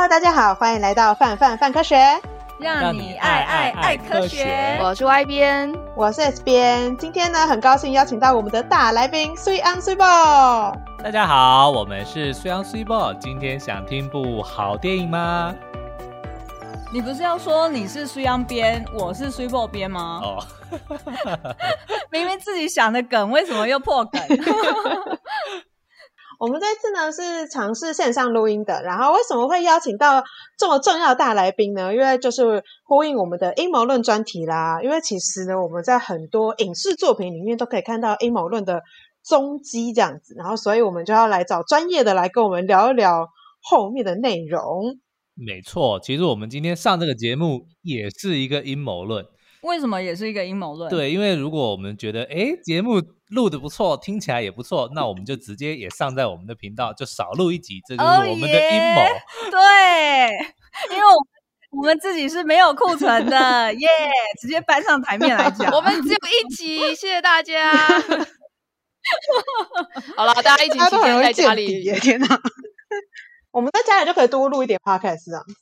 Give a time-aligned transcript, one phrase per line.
[0.00, 1.94] Hello，大家好，欢迎来到范范范科学，
[2.58, 4.78] 让你爱爱爱科学。
[4.82, 6.96] 我是 Y 编，我是 S 编。
[6.96, 10.02] 今天呢，很高兴邀请到我们的大来宾水尪水某。
[11.04, 13.12] 大家好，我们是水尪水某。
[13.20, 15.54] 今天想听部好电影吗？
[16.90, 20.22] 你不是要说你是水尪编，我是水某编吗？
[20.24, 20.42] 哦，
[22.10, 24.18] 明明自己想的梗，为什么又破梗？
[26.40, 30.24] 我们这次呢是尝试线上录音的，然后为什么会邀请到
[30.56, 31.92] 这么重要的大来宾呢？
[31.92, 34.80] 因为就是呼应我们的阴谋论专题啦。
[34.82, 38.80] 因为其实呢，我们在很多影视作品里面都可以看到阴谋论的
[39.22, 43.28] 踪迹这样子，然后所以我们就要来找专业的来跟我们聊一聊
[43.60, 44.98] 后面的内容。
[45.34, 49.26] 没错，其实我们今天上这个节目也是一个阴谋论。
[49.62, 50.90] 为什么也是一个阴谋论？
[50.90, 59.02] 对，因为如果我们觉得哎节目录的不错，听起来也不错，那我们就直接也上在我们的频道，就少录一集，这就是我们的阴谋。
[59.02, 59.58] Oh、yeah, 对，
[60.96, 61.12] 因为我
[61.78, 65.70] 我们自己是没有库存的，耶、yeah，直接搬上台面来讲。
[65.74, 67.72] 我们只有一集，谢谢大家。
[70.16, 72.26] 好了，大家一起期间在家里，天哪，
[73.52, 75.54] 我们在家里就可以多录一点 podcast 这样子，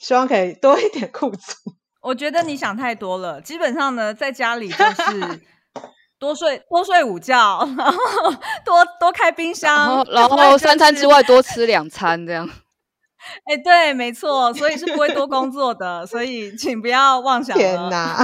[0.00, 1.56] 希望可以多一点库存。
[2.04, 3.40] 我觉得你想太多了。
[3.40, 5.40] 基本上呢，在家里就是
[6.20, 7.98] 多睡多睡午觉，然后
[8.64, 12.48] 多多开冰箱，然后，然后三餐之外多吃两餐这样。
[13.46, 17.62] 哎，对，没错，所以是不会多工作的，所以请不要妄想了。
[17.62, 18.18] 天哪！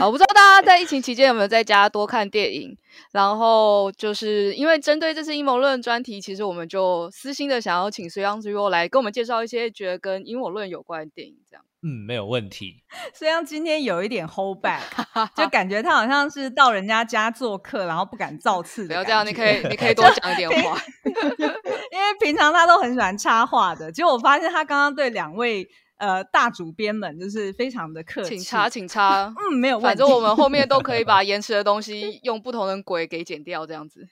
[0.00, 2.76] 我不知道大家在疫情期间有没有在家多看电影，
[3.12, 11.64] 然后就是因为针对这次阴谋论专题，其实我们就私心的想要请水尪水某来跟我们介绍一些觉得跟阴谋论有关的电影，这样。
[11.82, 12.82] 嗯，没有问题。
[13.14, 14.80] 虽然今天有一点 hold back，
[15.36, 18.88] 就感觉他好像是到人家家做客，然后不敢造次的。
[18.88, 20.78] 不要这样，你可以，你可以多讲一点话。
[21.04, 28.36] 因为平常他都很喜欢插话的，结果我发现他刚刚对两位呃大主编们就是非常的客气。
[28.36, 29.32] 请插，请插。
[29.36, 29.86] 嗯，没有问题。
[29.86, 34.08] 反正我们后面都可以把延迟的东西用不同的轨给剪掉，这样子。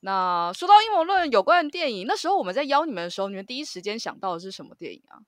[0.00, 5.18] 那说到阴谋论有关的电影，那时候我们在邀你们的时候，你们第一时间想到的是什么电影啊？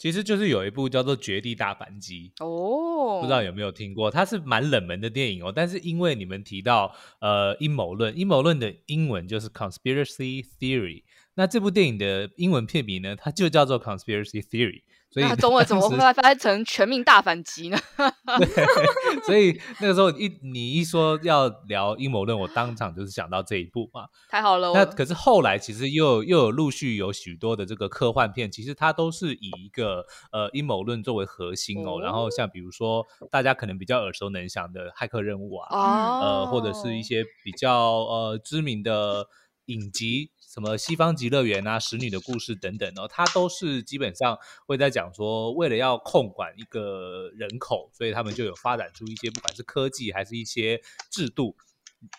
[0.00, 4.10] 其实就是有一部叫做《绝地大反击》哦，不知道有没有听过？
[4.10, 5.52] 它是蛮冷门的电影哦。
[5.54, 11.02] 但是因为你们提到呃阴谋论，阴谋论的英文就是 conspiracy theory。
[11.34, 14.80] 那这部电影的英文片名呢，它就叫做 conspiracy theory。
[15.10, 17.76] 所以那中文怎么会翻译成全民大反击呢？
[18.38, 24.06] 对，所以那个时候一你一说要聊阴谋论，我当场就是想到这一部嘛。
[24.28, 24.72] 太好了。
[24.72, 31.96] 那可是后来其实又又有陆续有许多的这个科幻片，其实它都是以一个呃阴谋论作为核心哦。
[31.96, 39.26] 哦然后像比如说大家可能比较耳熟能详的《骇客任务》啊，哦、呃或者是一些比较呃知名的
[39.66, 40.30] 影集。
[40.52, 51.54] 什么西方极乐园啊，使女的故事等等哦，它都是基本上会在讲说，为了要控管一个人口，所以他们就有发展出一些不管是科技还是一些制度，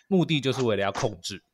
[0.08, 1.44] 目的就是为了要控制。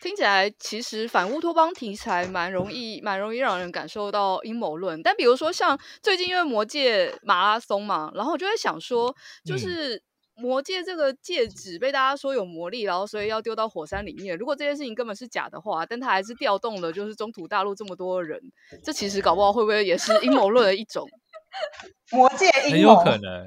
[0.00, 5.00] 听起来其实反乌托邦题材蛮容易，蛮容易让人感受到阴谋论。
[5.04, 9.14] 但比如说像最近因为魔界马拉松嘛，然后我就会想说，
[9.44, 10.02] 就是。
[10.38, 14.36] 嗯魔戒这个戒指被大家说有魔力，然后所以要丢到火山里面。
[14.38, 18.40] 如果这件事情根本是假的话，但他还是调动了就是中土大陆这么多人，
[18.84, 21.08] 这其实搞不好会不会也是阴谋论的一种？
[22.12, 23.46] 魔戒阴谋很有可能，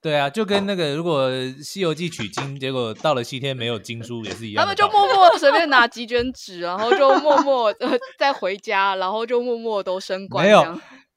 [0.00, 1.30] 对啊，就跟那个如果
[1.62, 4.62] 西游记取经，结果到了西天没有经书也是一样。
[4.62, 10.44] 他们就默默随便拿几卷纸，然后就默默呃 再回家，然后就默默都升官。
[10.44, 10.62] 没有。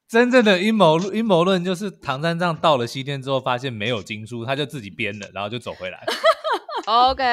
[0.07, 6.03] 真正的阴谋论，阴谋论就是唐三藏到了西天之后，发现没有经书，他就自己编了，然后就走回来。
[6.85, 7.23] OK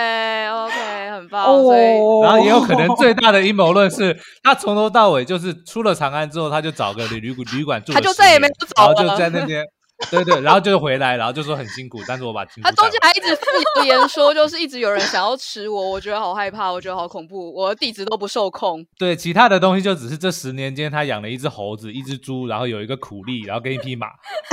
[0.48, 1.44] OK，很棒。
[1.44, 2.24] 所以，oh.
[2.24, 9.62] 然后也有可能最大的阴谋论是他从头到尾就是出了长安之后，他就找个旅旅旅馆住，他就再也没有走了，然后就在那边。
[10.10, 12.44] 对对，然后就是回来，然后就说很辛苦，但是我把。
[12.62, 13.28] 他中间还一直
[13.76, 18.84] 谣 言说，就是一直有人想要吃我，我觉得好害怕，我觉得好恐怖，我的地址都不受控。
[18.98, 24.08] 对，其他的东西就只是这十年间，他养了一只猴子，一只猪，然后有一个苦力，然后跟一匹马，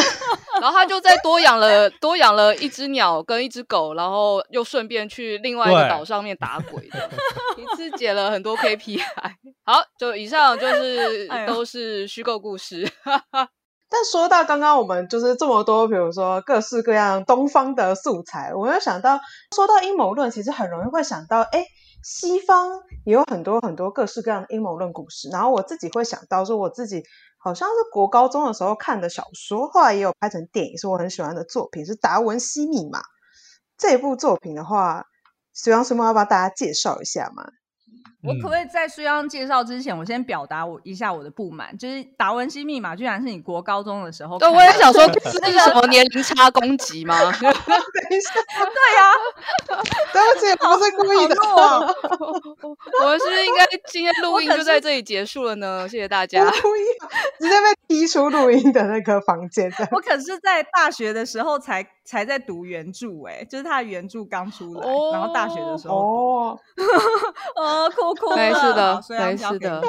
[0.62, 6.90] 然后他就再多养了多养了一只鸟跟一只狗，然后又顺便去另外一个岛上面打鬼，
[7.58, 9.02] 一次解了很多 KPI。
[9.66, 12.90] 好，就以上就是都是虚构故事。
[13.92, 19.20] 但说到刚刚我们就是这么多，比如说各式各样东方的素材，我又想到，
[19.56, 21.66] 说到阴谋论，其实很容易会想到，哎，
[22.04, 22.70] 西方
[23.04, 25.30] 也有很多很多各式各样的阴谋论故事。
[25.30, 27.04] 然后我自己会想到，说我自己
[27.40, 33.00] 好像是国高中的时候看的小说，后来也有拍成电影，是我很喜欢的作品，是《达文西密码》
[33.76, 35.06] 这部作品的话，
[35.56, 37.44] 水尪水某要不要大家介绍一下嘛？
[38.22, 44.38] 我可不可以在书央介绍之前，我先表达我一下我的不满，就是达文西密码居然是你国高中的时候？
[44.38, 47.18] 对，我也想说，这是什么年龄差攻击吗？
[47.18, 47.50] 等一下，
[48.60, 49.10] 对呀、
[49.70, 49.82] 啊，
[50.12, 51.36] 对不起，不是故意的。
[53.02, 55.88] 我们是不是应该今天录音就在这里结束了呢？
[55.88, 56.44] 谢谢大家。
[56.44, 56.82] 不故意，
[57.40, 59.72] 直接被踢出录音的那个房间。
[59.92, 66.60] 我可是在大学的时候才才在读原著、欸，哎，就是他的原著刚出来、哦，然后大学的时候，哦，
[67.56, 69.84] 哦，酷酷，对，是的，对，是的。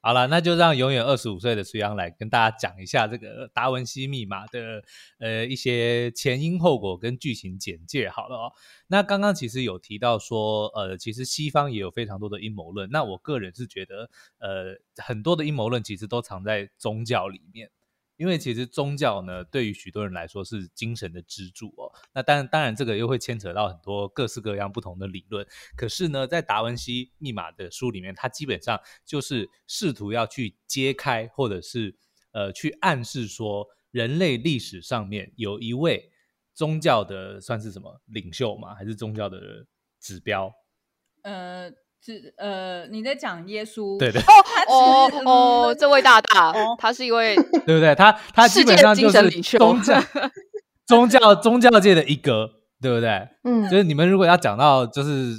[0.00, 4.84] 好了， 那就让永远二十五岁的苏央来跟大家讲一下这个达文西密码的
[5.18, 8.08] 呃一些前因后果跟剧情简介。
[8.08, 8.52] 好了哦，
[8.86, 12.88] 那刚刚其实有提到说，呃，其实西方也有非常多的阴谋论。
[12.92, 14.08] 那我个人是觉得，
[14.38, 17.68] 呃，很多的阴谋论其实都藏在宗教里面。
[18.16, 21.92] 因为其实宗教呢，对于许多人来说是精神的支柱哦。
[22.12, 25.46] 那当然，当然这个又会牵扯到很多各式各样不同的理论。
[25.76, 31.94] 可是呢，在达文西密码的书里面，它基本上就是试图要去揭开，或者是
[32.32, 36.10] 呃去暗示说，人类历史上面有一位
[36.54, 38.74] 宗教的算是什么领袖吗？
[38.74, 39.66] 还是宗教的
[40.00, 40.52] 指标？
[41.22, 41.70] 呃。
[42.06, 43.98] 是呃，你在讲耶稣？
[43.98, 47.34] 对对哦哦哦，这位大大，哦、他是一位
[47.66, 47.92] 对不对？
[47.96, 50.00] 他他基本上就是宗教
[50.86, 52.48] 宗教宗教界的一哥，
[52.80, 53.28] 对不对？
[53.42, 55.34] 嗯，就是你们如果要讲到就是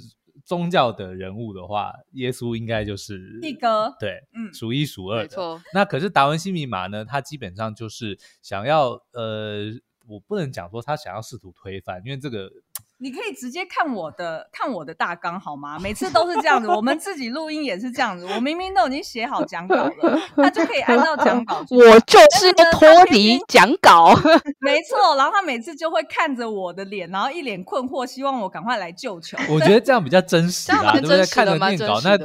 [0.45, 5.23] 宗教的人物的话，耶稣应该就是一哥，对，嗯，数一数二的。
[5.23, 5.61] 没错。
[5.73, 7.05] 那可是达文西密码呢？
[7.05, 9.67] 他基本上就是想要呃，
[10.05, 12.51] 我不能讲说他想要试图推翻，因为这个。
[12.99, 15.77] 你可以直接看我的看我的大纲好吗？
[15.79, 18.25] 每次都是这样子，我们自己录音也是这样子。
[18.25, 21.63] 我明明都已经写好讲稿了，他就可以按照讲稿。
[21.69, 24.15] 我就是脱离讲稿，
[24.59, 25.15] 没错。
[25.15, 29.37] 然后他每次就会看着我的脸，然后一脸困惑，希望我赶快来救球。
[29.49, 31.25] 我觉得这样比较真实啊，对不对？
[31.27, 32.17] 看着念稿，那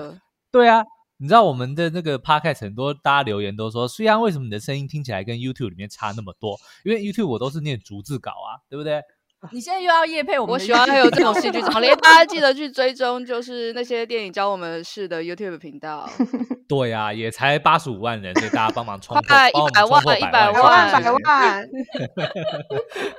[0.51, 0.85] 对啊。
[1.19, 6.59] 你知道我们的那个 podcast 很多大家留言都说，虽然为什么你的声音听起来跟 YouTube 里面差那么多？
[6.85, 9.01] 因为 YouTube 我都是念逐字稿啊，对不对？
[9.51, 10.53] 你现在又要夜配我们？
[10.53, 16.09] 我喜欢还有这种戏剧张力，大家记得去追踪，就是那些电影教我们事的 YouTube 频道。
[16.69, 19.27] 对呀、啊，也才八十五万人，所以大家帮忙 冲破，一
[19.73, 21.69] 百万，一百万，一百万。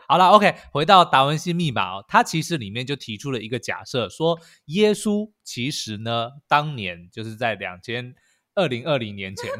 [0.07, 8.15] 好了，OK，回到达文西密码哦，它其实里面就提出了一个假设，说耶稣其实呢，当年就是在两千
[8.55, 9.51] 二零二零年前，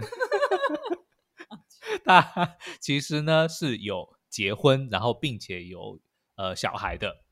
[2.06, 6.00] 他其实呢是有结婚，然后并且有。
[6.36, 7.24] 呃，小孩的，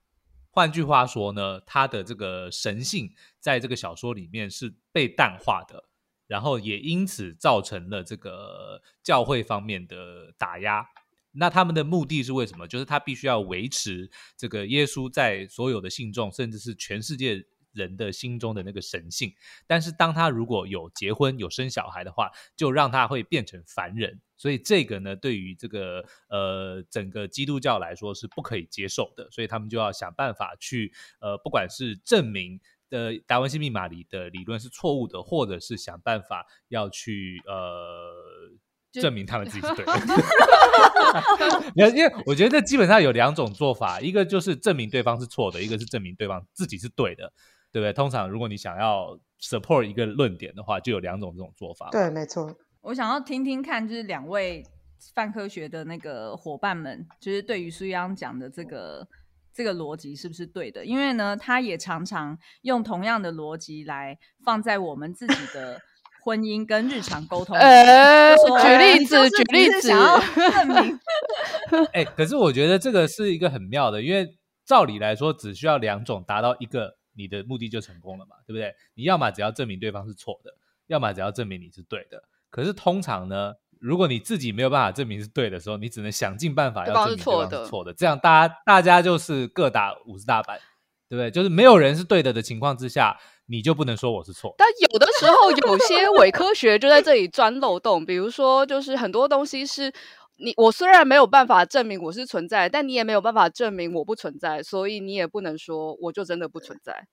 [0.51, 3.09] 换句话说呢，他的这个神性
[3.39, 5.86] 在这个小说里面是被淡化的，
[6.27, 10.86] 然后也因此造成了这个教会方面的打压。
[11.33, 12.68] 那他们的目的是为什么？
[12.68, 17.42] 就是他必须要维持这个耶稣在所有的信众，甚至是全世界
[17.73, 19.33] 人的心中的那个神性。
[19.68, 24.21] 但是当他如果有结婚、有生小孩的话，就让他会变成凡人。
[24.38, 32.59] 所以这个呢，对于这个呃整个基督教来说是不可以接受的，所以他们就要想办法去呃，不管是证明
[32.89, 38.12] 的达文西密码里的理论是错误的，或者是想办法要去呃
[38.91, 39.94] 证明他们自己是对的。
[41.95, 47.31] 因为我觉得这基本上有两种做法，一个就是证明对方是错的，一个是证明对方自己是对的，
[47.71, 47.94] 对不对？
[47.94, 51.89] 通常如果你想要 support 一个论点的话，就有两种这种做法。
[51.91, 52.55] 对，没错。
[52.81, 54.63] 我想要听听看，就是两位
[55.13, 59.07] 泛科学的那个伙伴们，就是对于苏央讲的这个
[59.53, 60.86] 这个逻辑是不是对的？
[60.86, 65.79] 因为呢，他也常常用同样的逻辑来放在我们自己的
[66.24, 67.55] 婚姻跟日常沟通。
[67.55, 71.00] 呃，举例子，举例子，证明。
[71.93, 74.27] 哎，可是我觉得这个是一个很妙的，因为
[74.65, 78.74] 照理来说，只需要两种达到一个，你的目的就成功了嘛，对不对？
[78.94, 80.53] 你要么只要证明对方是错的，
[80.88, 82.24] 要么只要证明你是对的。
[82.50, 87.94] 可是通常呢，如果你自己没有办法证明是对的时候，你只能想尽办法要证明对方是错的。
[87.94, 90.60] 这样大家大家就是各打五十大板，
[91.08, 91.32] 对不对？
[91.32, 94.53] 就是没有人是对的的情况之下，你就不能说我是错。
[94.58, 99.91] 但有的时候有些伪科学就在这里钻漏洞，比如说就是很多东西是
[100.41, 107.05] 你我虽然没有办法证明我是存在，但你也没有办法证明我不存在，所以你也不能说我就真的不存在。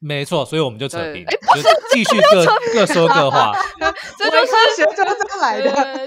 [0.00, 3.54] 没错，所以我们就扯平，就继续 各各说各话。
[4.18, 6.06] 这就是学这么来的，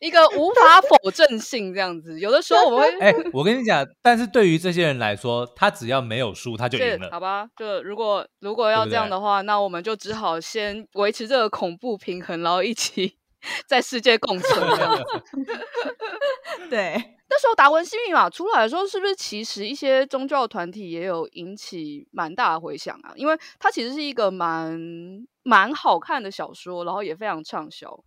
[0.00, 2.18] 一个无法否证性这样子。
[2.18, 7.10] 有的时候我们会，哎，我跟你讲，但是对于这些人来说，他只要没有输，他就赢了。
[7.10, 13.18] 好吧，就如果如果要这样的话，那我们就只好先维持这个恐怖平衡，然后一起
[13.66, 15.04] 在世界共存这样子。
[16.70, 23.12] 对，那时候达文西密码出来的时候，是不是其实一些宗教团体也有引起蛮大的回响啊？
[23.16, 24.78] 因为它其实是一个蛮
[25.42, 28.04] 蛮好看的小说，然后也非常畅销。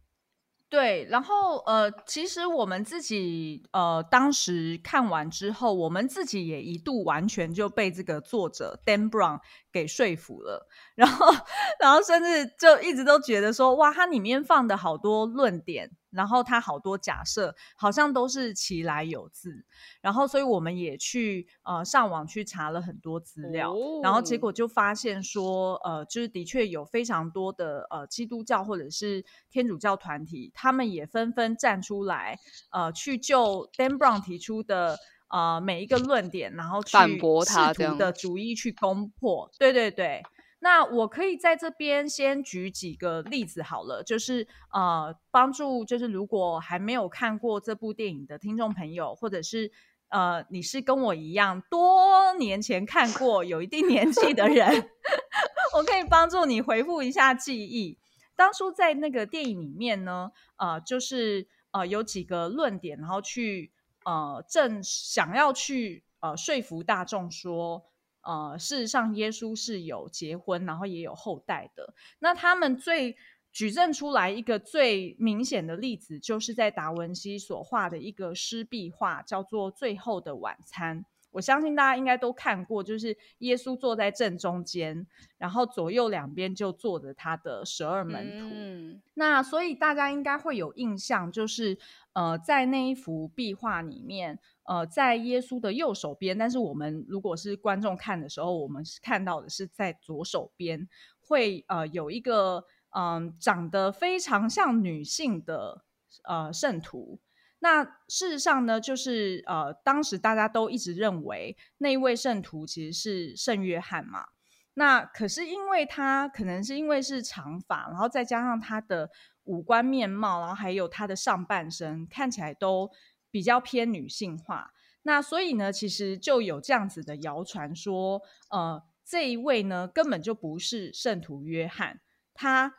[0.69, 9.39] 对，然后呃，其实我们自己呃，当时看完之后，我们自己也一度完全就被这个作者 Dan Brown
[9.71, 10.67] 给说服了，
[10.99, 11.33] 然后，
[11.79, 15.89] 然后甚至就一直都觉得说，哇，它里面放的好多论点。
[16.11, 19.63] 然后它好多假设好像都是其来有自，
[20.01, 32.39] 然后所以我们也去呃上网去查了很多资料，哦、然后结果就发现说呃就是的确有非常多的呃基督教或者是天主教团体，他们也纷纷站出来
[32.71, 34.97] 呃去就 Dan Brown 提出的
[35.29, 40.23] 呃每一个论点，然后去反驳他的主义去攻破，对对对。
[40.61, 49.71] 那我可以在这边先举几个例子好了，就是呃，帮助就是如果还没有看过这部电影的听众朋友，或者是
[50.09, 54.67] 呃，你是跟我一样多年前看过有一定年纪的人，
[55.77, 57.97] 我可以帮助你回复一下记忆。
[58.35, 63.71] 当初在那个电影里面呢，呃，就是呃有几个论点，然后去
[64.03, 67.85] 呃正想要去呃说服大众说。
[68.21, 71.93] 呃，事实上，耶稣是有结婚，然后也有后代的。
[72.19, 73.15] 那他们最
[73.51, 81.01] 举证出来一个最明显的例子，就是在达文西所画的一个湿壁画，叫做《最后的晚餐》。
[81.31, 85.05] 我相信大家应该都看过，就是耶稣坐在正中间，
[85.37, 88.49] 然后左右两边就坐着他的十二门徒。
[88.51, 91.77] 嗯、那所以大家应该会有印象，就是
[92.13, 100.87] 呃，在那一幅壁画里面，呃，在耶稣的右手边，但是我们如果是观众看的时候，我们看到的是在左手边，
[101.19, 105.83] 会呃有一个嗯、呃、长得非常像女性的
[106.23, 107.19] 呃圣徒。
[107.57, 114.27] 那事实上呢，就是呃，当时大家都一直认为那一位圣徒其实是圣约翰嘛。
[114.75, 119.09] 那可是因为他可能是因为是长发，然后再加上他的
[119.45, 122.89] 五官面貌，然后还有他的上半身看起来都
[123.31, 124.71] 比较偏女性化。
[125.03, 131.99] 那所以呢，其实就有这样子的谣传说，呃，这一位呢根本就不是圣徒约翰，
[132.33, 132.75] 他。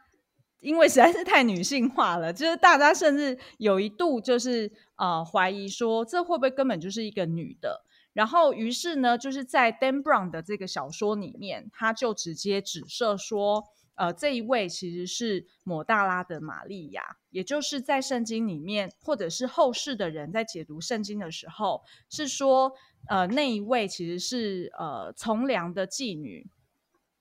[0.63, 7.83] 因为实在是太女性化了，就是大家甚至有一度就是呃怀疑说，这会不会根本就是一个女的？
[8.13, 13.69] 然后于是呢，就是在 Dan Brown 的这个小说里面，他就直接指涉说，
[14.01, 22.73] 呃，这一位其实是抹大拉的玛利亚，也就是在圣经里面，或者是后世的人在解读圣经的时候，是说，
[23.11, 26.49] 呃，那一位其实是呃从良的妓女，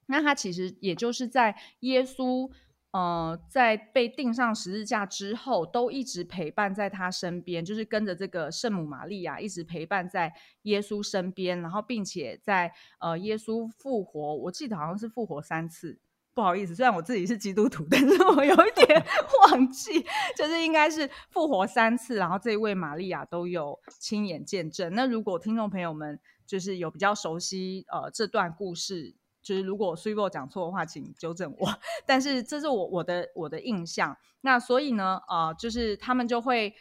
[0.05, 2.49] 那他其实也就是在耶稣。
[2.91, 10.33] 呃，在被钉上十字架之后，都一直陪伴在他身边，就是跟着这个圣母玛利亚一直陪伴在
[10.63, 15.99] 耶稣身边，然后并且在呃耶稣复活，我记得好像是复活三次，
[16.33, 19.05] 不好意思，虽然我自己是基督徒， 但是我有一点
[19.51, 20.05] 忘记，
[20.37, 24.93] 就是应该是复活三次，然后这一位玛利亚都有亲眼见证。
[24.93, 29.15] 那如果听众朋友们就是有比较熟悉呃这段故事。
[29.41, 31.69] 就是如果 Suvo 讲错的话，请纠正我。
[32.05, 34.15] 但是这是我我的我的印象。
[34.41, 36.75] 那所以呢，呃，就是他们就会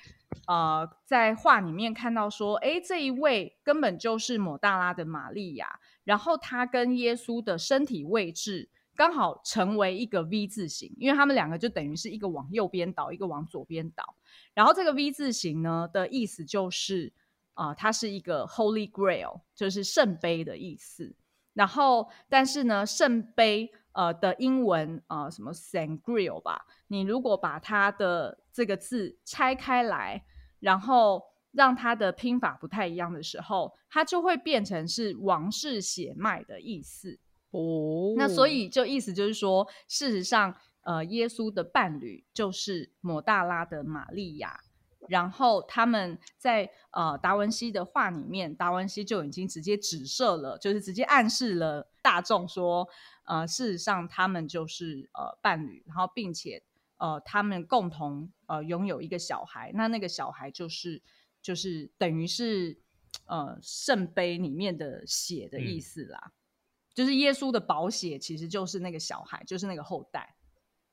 [0.49, 14.17] 呃在画里面看到说，哎，这一位根本就是抹大拉的玛利亚，然后他跟耶稣的身体位置刚好成为一个 V 字形，因为他们两个就等于是一个往右边倒，一个往左边倒。
[14.55, 17.13] 然后这个 V 字形呢的意思就是
[17.55, 21.15] 啊、它是一个 Holy Grail，就是圣杯的意思。
[21.55, 30.25] 然后，但是呢，圣杯呃的英文呃什么 San Grail 吧，你如果把它的这个字拆开来，
[30.61, 37.19] 然后让它的拼法不太一样的时候，它就会变成是王室血脉的意思
[37.51, 38.15] 哦。
[38.17, 44.61] 那所以就意思就是说，事实上，呃，耶稣的伴侣就是抹大拉的玛利亚。
[45.09, 52.87] 然后他们在呃达文西的画里面，达文西就已经直接指涉了，就是直接暗示了大众说，
[53.25, 56.63] 呃，事实上他们就是呃伴侣，然后并且
[56.99, 61.01] 呃他们共同呃拥有一个小孩，那那个小孩就是
[61.41, 62.79] 就是等于是
[63.25, 66.33] 呃圣杯里面的血的意思啦，嗯、
[66.99, 70.35] 就是耶稣的宝血其实就是那个小孩，就是那个后代。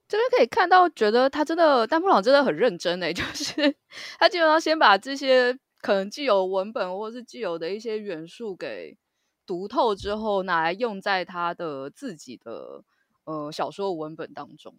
[0.08, 3.76] 这边可以看到，觉得他真的，丹布朗真的很认真诶， 就是
[4.20, 8.96] 他基本上先把这些可能既有文本或是既有的一些元素给
[9.48, 12.84] 读透之后，拿来用在他的自己的
[13.24, 14.78] 呃小说文本当中。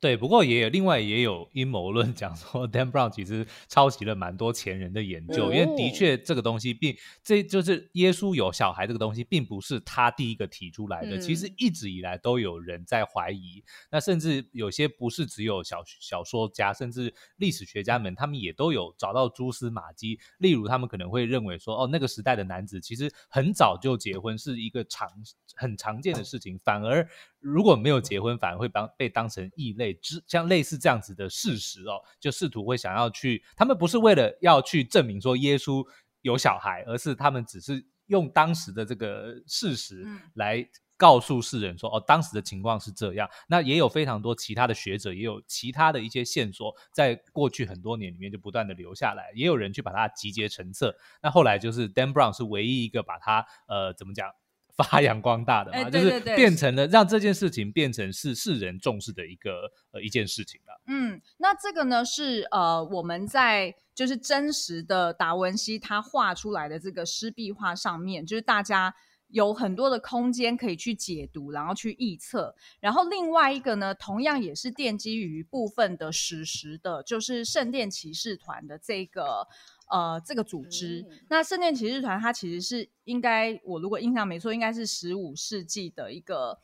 [0.00, 13.62] 对，不过也有另外也有阴谋论讲说，Dan Brown 其实抄袭了蛮多前人的研究，嗯、因为的确这个东西并这就是耶稣有小孩这个东西，并不是他第一个提出来的，嗯、其实一直以来都有人在怀疑。
[13.90, 20.18] 那甚至有些不是只有小小说家，甚至历史学家们，他们也都有找到蛛丝马迹。
[20.38, 25.10] 例如，他们可能会认为说，哦，那个时代的男子其实很早就结婚，是一个常
[25.54, 27.06] 很常见的事情，反而。
[27.40, 35.84] 如果没有结婚，反而会当被当成异类，之像类似这样子的事实哦，就试图会想要去，他们不是为了要去证明说耶稣
[36.22, 40.66] 有小孩，而是他们只是用当时的这个事实来
[40.98, 43.26] 告诉世人说，哦，当时的情况是这样。
[43.48, 50.94] 那也有非常多其他的学者，也有其他的一些线索，在过去很多年里面就不断的留下来，也有人去把它集结成册。
[51.22, 54.30] 那后来就是 Dan Brown 是唯一一个把它呃怎么讲？
[54.76, 60.80] 发扬光大的嘛，就是变成了让这件事情变成是世人重视的一个呃一件事情了。
[60.86, 68.94] 嗯，那这个呢是呃我们在就是真实的达文西他画出来的这个湿壁画上面，就是大家
[69.30, 72.54] 有很多的空间可以去解读，然后去臆测。
[72.80, 79.48] 然后另外一个呢，同样也是奠基于部分的史实的，就是圣殿骑士团的这个。
[79.92, 86.60] 呃，这个组织，嗯、那圣殿骑士团，它其实是应该，我如果印象没错，应该是十五世纪的一个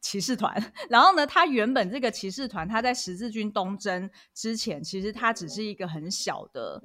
[0.00, 0.54] 骑士团。
[0.88, 6.80] 然后呢，它原本这个骑士团，它在十字军东征之前，其实它只是一个很小的。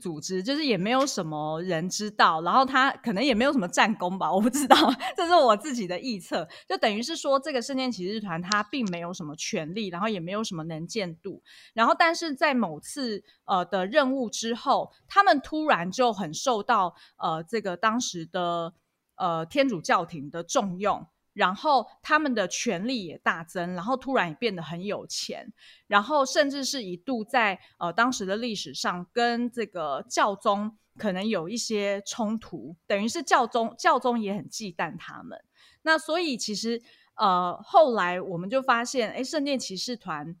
[0.00, 4.76] 组织就是也没有什么人知道，然后他可能也没有什么战功吧，我不知道，
[5.16, 6.48] 这是我自己的臆测。
[6.68, 11.42] 就等于是说，这个圣殿骑士团他并没有什么权利，然后也没有什么能见度，
[11.74, 18.72] 然后但是在某次呃的任务之后，他们突然就很受到呃这个当时的
[19.16, 21.06] 呃天主教廷的重用。
[21.32, 25.52] 然后他们的权力也大增，然后突然也变得很有钱，
[25.86, 35.40] 然后甚至是一度在呃当时的历史上跟这个教宗可能有一些冲突，等于是教宗教宗也很忌惮他们。
[35.82, 36.82] 那所以其实
[37.14, 40.34] 呃后来我们就发现，哎，圣殿骑士团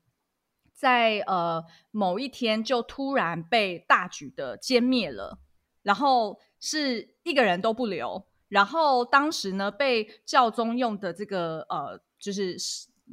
[0.72, 5.38] 在呃某一天就突然被大举的歼灭了，
[5.82, 8.26] 然后是一个人都不留。
[8.48, 12.56] 然后当时呢，被教宗用的这个呃，就是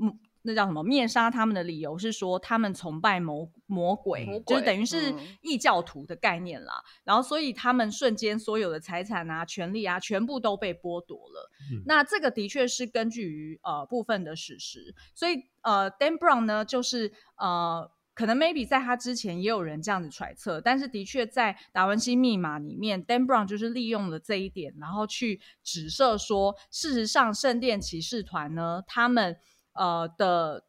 [0.01, 6.73] 嗯，那叫什么灭杀他们的理由是说他们崇拜魔魔鬼，魔鬼就是等于是异教徒的概念啦。
[6.85, 11.51] 嗯、然后所以他们瞬间所有的财产啊、权利啊，全部都被剥夺了。
[11.71, 17.91] 嗯、那这个的确是根据于呃部分的史实，所以呃，Dan Brown 呢，就是呃。
[18.15, 29.37] 可能 maybe 在他之前也有人这样子揣测，但是的确在达文西密码里面，Dan Brown 就是利用了这一点，然后去指涉说，事实上圣殿骑士团呢，他们
[29.73, 30.63] 呃的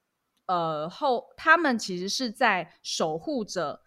[0.46, 3.80] 呃后，他们其实是在守护着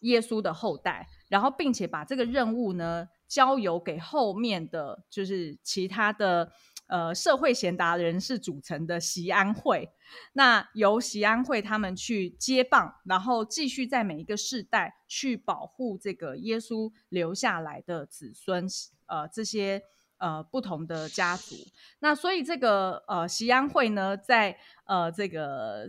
[0.00, 6.52] 耶稣的后代，然后并且把这个任务呢交由给后面的就是其他的。
[6.92, 9.88] 呃，社会贤达人士组成的席安会，
[10.34, 18.66] 那由席安会他们去接棒，然后继续在每一个世代去保护这个耶稣留下来的子孙，
[19.06, 19.80] 呃，这些
[20.18, 21.56] 呃不同的家族。
[22.00, 25.88] 那所以这个呃锡安会呢，在呃这个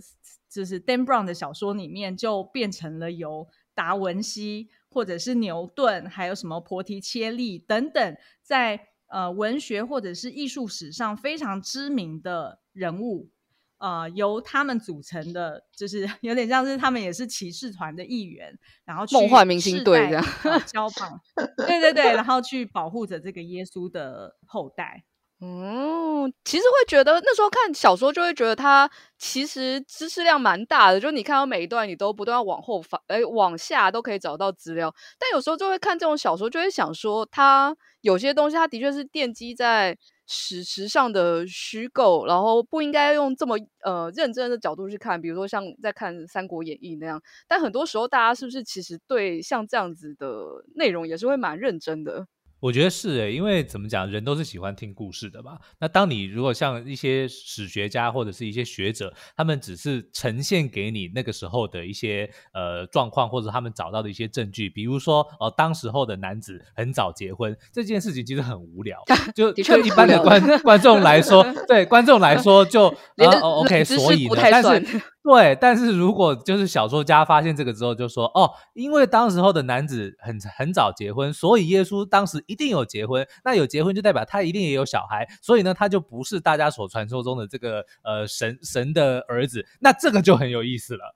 [0.50, 8.88] 就是 Dan Brown 的小说里面，就变成了由达文西或者是牛顿，还有什么波提切利等等在。
[9.14, 13.30] 呃，文学或者是艺术史上非常知名的人物，
[13.78, 20.26] 呃，由他们组成的，就是有点像是他们也是骑士团的一员，然后梦幻明星队这样
[20.66, 21.22] 交棒，
[21.58, 25.04] 对对对，然后去保护着这个耶稣的后代。
[25.46, 34.94] 嗯，其实会觉得那时候看小说就会觉得它其实知识量蛮大的，就你看到每一段你都不断往后翻，哎，往下都可以找到资料。
[35.20, 47.22] 但有时候就会看这种小说，就会想说它有些东西它的确是奠基在史实上的虚构，然后不应该用这么呃认真的角度去看，比如说像在看《三国演义》那样。
[47.50, 52.28] 但很多时候大家是不是其实对像这样子的内容也是会蛮认真的？
[52.64, 55.60] 我觉得是诶，因为怎么讲，人都是喜欢听故事的嘛。
[55.82, 69.04] 那当你如果像一些史学家或者是一些学者，他们只是呈现给你那个时候的一些呃状况，或者他们找到的一些证据，比如说哦、呃，当时候的男子很早结婚这件事情，其实很无聊。
[69.36, 72.86] 就对一般的观观众来说，对观众来说就
[73.20, 75.02] 呃 OK，所以呢，但是。
[75.24, 83.26] 对，但是如果就是小说家发现这个之后，就说哦，因为当时候的男子很很早结婚，所以耶稣当时一定有结婚。
[83.46, 89.66] 那有结婚就代表他一定也有小孩，所以呢，他就不是大家所传说中的这个呃神神的儿子。
[89.80, 91.16] 那这个就很有意思了。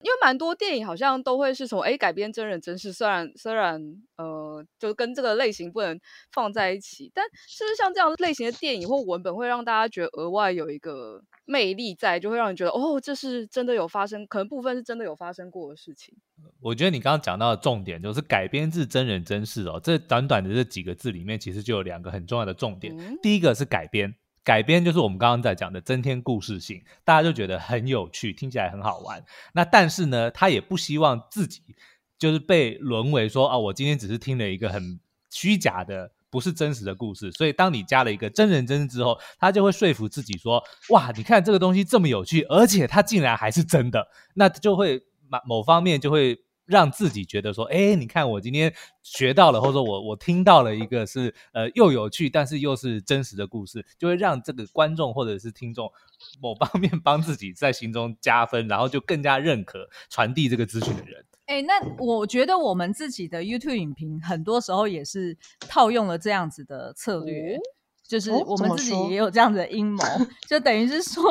[0.00, 3.80] 因为蛮多电影好像都会是从哎改编真人真事，虽然虽然
[4.16, 5.98] 呃，就跟这个类型不能
[6.32, 16.14] 放在一起，但是不是像这样类型的电影或文本会让大家觉得额外有一个魅力在，就会让人觉得哦，这是真的有发生，可能部分是真的有发生过的事情。
[16.60, 22.96] 我觉得你刚刚讲到的重点就是改编自真人真事哦，这短短的这几个字里面，其实就有两个很重要的重点。
[22.98, 24.14] 嗯、第一个是改编。
[24.42, 29.24] 改编就是我们刚刚在讲的增添故事性，大家就觉得很有趣，听起来很好玩。
[29.54, 31.62] 那但是呢，他也不希望自己
[32.18, 37.30] 就是被沦为说啊，我今天只是听了一个很虚假的、不是真实的故事。
[37.30, 46.40] 所以当你加了一个真人真事之后，他就会说服自己说，哇，你看这个东西这么有趣，而且它竟然还是真的，那就会某某方面就会。
[46.66, 55.92] 让自己觉得说，哎，你看我今天学到了，或者说我我听到了一个是呃又有趣，但是又是真实的故事，就会让这个观众或者是听众
[56.40, 61.22] 某方面帮自己在心中加分，然后就更加认可传递这个资讯的人。
[61.54, 67.54] 哎，那我觉得我们自己的 YouTube 影评很多时候也是套用了这样子的策略。
[67.56, 67.60] 嗯
[68.06, 71.24] 就是我们自己也有这样子的阴谋， 哦、就等于是说，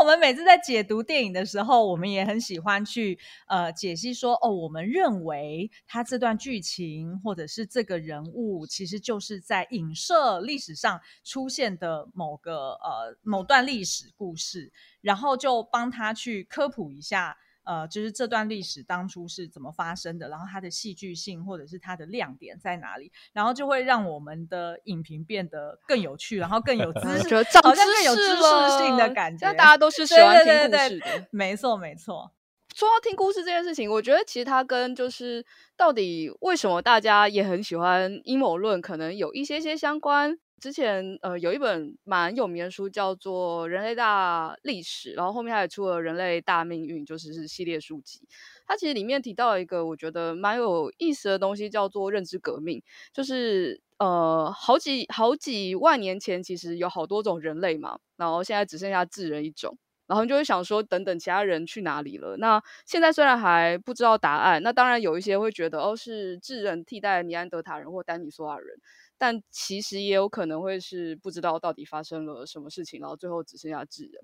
[0.00, 17.36] 我们每次在解读电影的时候，我们也很喜欢去呃解析说，哦，我们认为他这段剧情或者是这个人物，其实就是在影射历史上出现的某个呃某段历史故事，然后就帮他去科普一下。
[17.64, 29.52] 呃，就是这段历史当初是怎么发生的，然后它的戏剧性或者是它的亮点在哪里，然后就会让我们的影评变得更有趣，然后更有知识，好像更有知识性的感觉。
[29.52, 32.32] 大家都是喜欢听故事的，对对对对，没错没错。
[32.74, 35.44] 说到听故事这件事情，我觉得其实它跟就是
[35.76, 40.38] 到底为什么大家也很喜欢阴谋论，可能有一些些相关。
[40.60, 48.20] 之前呃有一本蛮有名的书叫做《人类大历史》，然后后面还出了《人类大命运》，就是是系列书籍。
[48.66, 52.82] 它其实里面提到一个我觉得蛮有意思的东西，叫做认知革命。
[53.12, 59.76] 就是呃好几好几万年前，其实有好多种人类嘛，然后现在只剩下智人一种。
[60.06, 62.36] 然后你就会想说，等等其他人去哪里了？
[62.38, 68.76] 那现在虽然还不知道答案，那当然有一些会觉得哦是智人替代尼安德塔人或丹尼索瓦人。
[69.20, 74.14] 但其实也有可能会是不知道到底发生了什么事情，然后最后只剩下智人。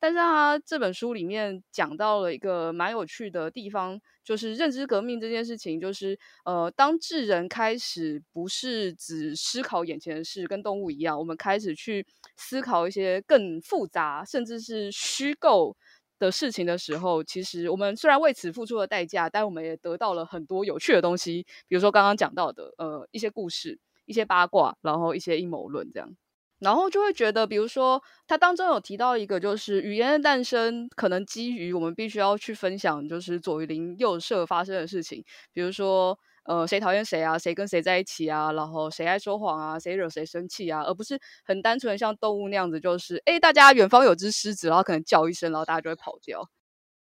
[0.00, 12.04] 但是他这本书里面讲到了一个蛮有趣的地方，就是认知革命这件事情，就是呃，当智人开始不是只思考眼前的事，跟动物一样，我们开始去
[12.36, 15.76] 思考一些更复杂甚至是虚构
[16.18, 23.78] 的事情的时候，其实我们虽然为此付出了代价，但我们也得到了很多有趣的东西，比如说刚刚讲到的呃一些故事。
[24.10, 26.16] 一些八卦，然后一些阴谋论这样，
[26.58, 46.46] 然后就会觉得，比如说他当中有提到一个，就是语言的诞生可能基于我们必须要去分享，就是左邻右舍发生的事情，比如说呃谁讨厌谁啊，谁跟谁在一起啊，然后谁爱说谎啊，谁惹谁生气啊，而不是很单纯像动物那样子，就是诶大家远方有只狮子，然后可能叫一声，然后大家就会跑掉。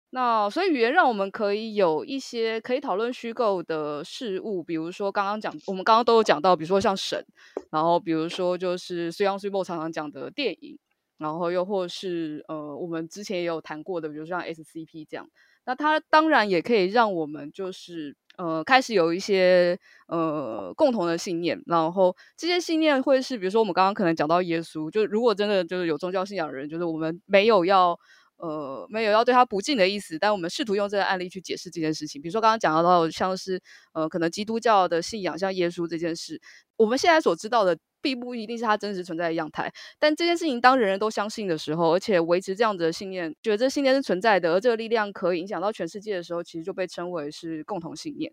[0.10, 7.26] 那所以语言让我们可以有一些可以讨论虚构的事物，比如说刚刚讲，我们刚刚都有讲到，比如说像神，
[7.72, 10.80] 然后比如说就是水央水波常常讲的电影，
[11.18, 15.28] 然后又或是呃我们之前也有谈过的，比如说像 SCP 这样。
[15.66, 28.00] 那它当然也可以让我们就是呃开始有一些呃共同的信念，然后这些信念会是比如说我们刚刚可能讲到耶稣，就如果真的就是有宗教信仰的人，就是我们没有要。
[28.38, 32.22] 呃，没有要对他不敬的意思，但我们试图用这个案例去解释这件事情。
[32.22, 33.60] 比如说刚刚讲到像是
[33.94, 36.40] 呃，可能基督教的信仰，像耶稣这件事，
[36.76, 39.72] 我们现在所知道的并不一定是他真实存在的样态。
[39.98, 48.32] 但这件事情当人人都相信的时候，而且维持这样子的信念，觉得这信念是存在的，而这个力量可以影响到全世界的时候，其实就被称为是共同信念。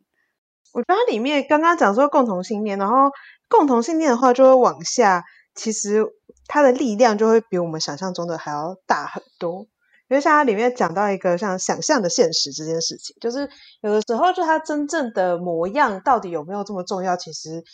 [0.73, 3.11] 我觉得它里面刚刚讲说共同信念，然后
[3.49, 6.05] 共同信念的话就会往下，其实
[6.47, 9.67] 它的力量就会比我们想象中的还要大很多。
[10.09, 13.49] 因为像它里面讲到一个像想象的现实这件事情，就是
[13.81, 17.17] 有的时候就它真正的模样到底有没有这么重要？
[17.17, 17.65] 其实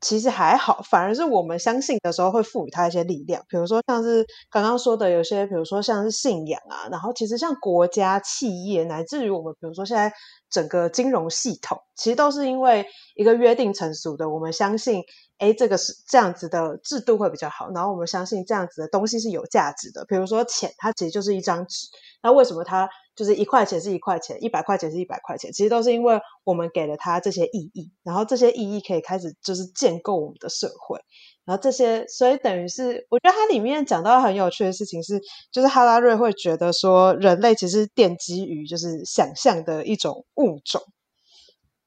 [0.00, 3.42] 其实还好，反而是我们相信的时候会赋予它一些力量。
[3.48, 10.12] 比如说像是刚刚说的有些，比如说像是信仰啊，然后其实像国家、企业，乃至于我们比如说现在
[10.50, 15.02] 整个金融系统，其实都是因为一个约定成熟的，我们相信
[15.38, 20.04] 哎，这个是这样子的制度会比较好，然后我们相信这样子的东西是有价值的。
[20.06, 21.86] 比如说钱，它其实就是一张纸，
[22.22, 25.52] 那为什么它就是一块钱是一块钱，一百块钱是一百块钱？
[25.52, 30.98] 其实都是因为我们给了它这些意义，然后这些意义可以开始就是建构我们的社会。
[31.44, 35.18] 然后这些，所以等于是，我觉得它里面讲到很有趣的事情是，
[35.50, 40.82] 就是哈拉瑞会觉得说，人类其实奠基于就是想象的一种物种，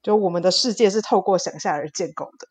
[0.02, 2.48] 就我们的世界是透过想象而建构的。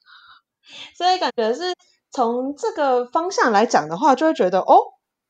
[0.97, 1.75] 所以感觉是
[2.11, 4.77] 从这个方向来讲的话，就会觉得哦，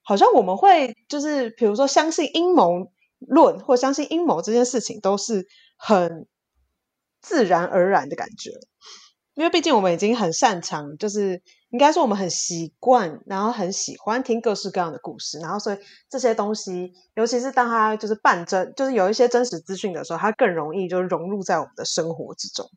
[0.03, 6.27] 好像我们会就是比如说相信阴谋论或相信阴谋这件事情，都是很
[7.21, 8.51] 自然而然的感觉。
[9.35, 11.41] 因为毕竟我们已经很擅长，就是
[11.71, 15.79] 应该说我们很习惯，然后很喜欢听各式各样的故事，然后所以
[16.11, 22.69] 这些东西，尤其是当它就是半真，就是有一些真实资讯的时候，它更容易就融入在我们的生活之中。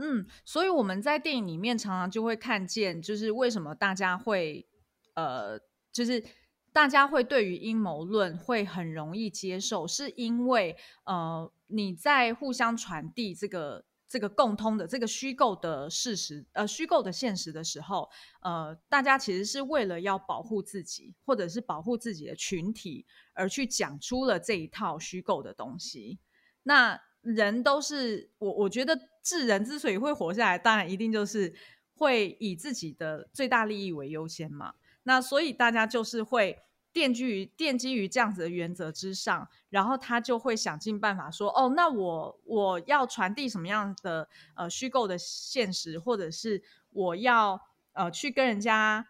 [0.00, 4.66] 嗯，所以我们在电影里面常常就会看见，就是为什么大家会，
[5.14, 5.60] 呃，
[5.92, 6.24] 就是
[6.72, 18.08] 大家会对于阴谋论会很容易接受，是因为呃，你在互相传递这个这个共通的这个虚构的事实，呃，虚构的现实的时候，
[18.40, 26.18] 呃，大家其实是为了要保护自己，或者是保护自己的群体，而去讲出了这一套虚构的东西。
[26.62, 31.54] 那人都是我，我觉得智人之所以会活下来，当然一定就是
[31.94, 34.74] 会以自己的最大利益为优先嘛。
[35.02, 36.58] 那所以大家就是会
[36.92, 47.60] 奠基于奠基于这样子的原则之上，然后他就会想尽办法说：哦，那我我要传递什么样的呃虚构的现实，或者是我要
[47.92, 49.06] 呃去跟人家。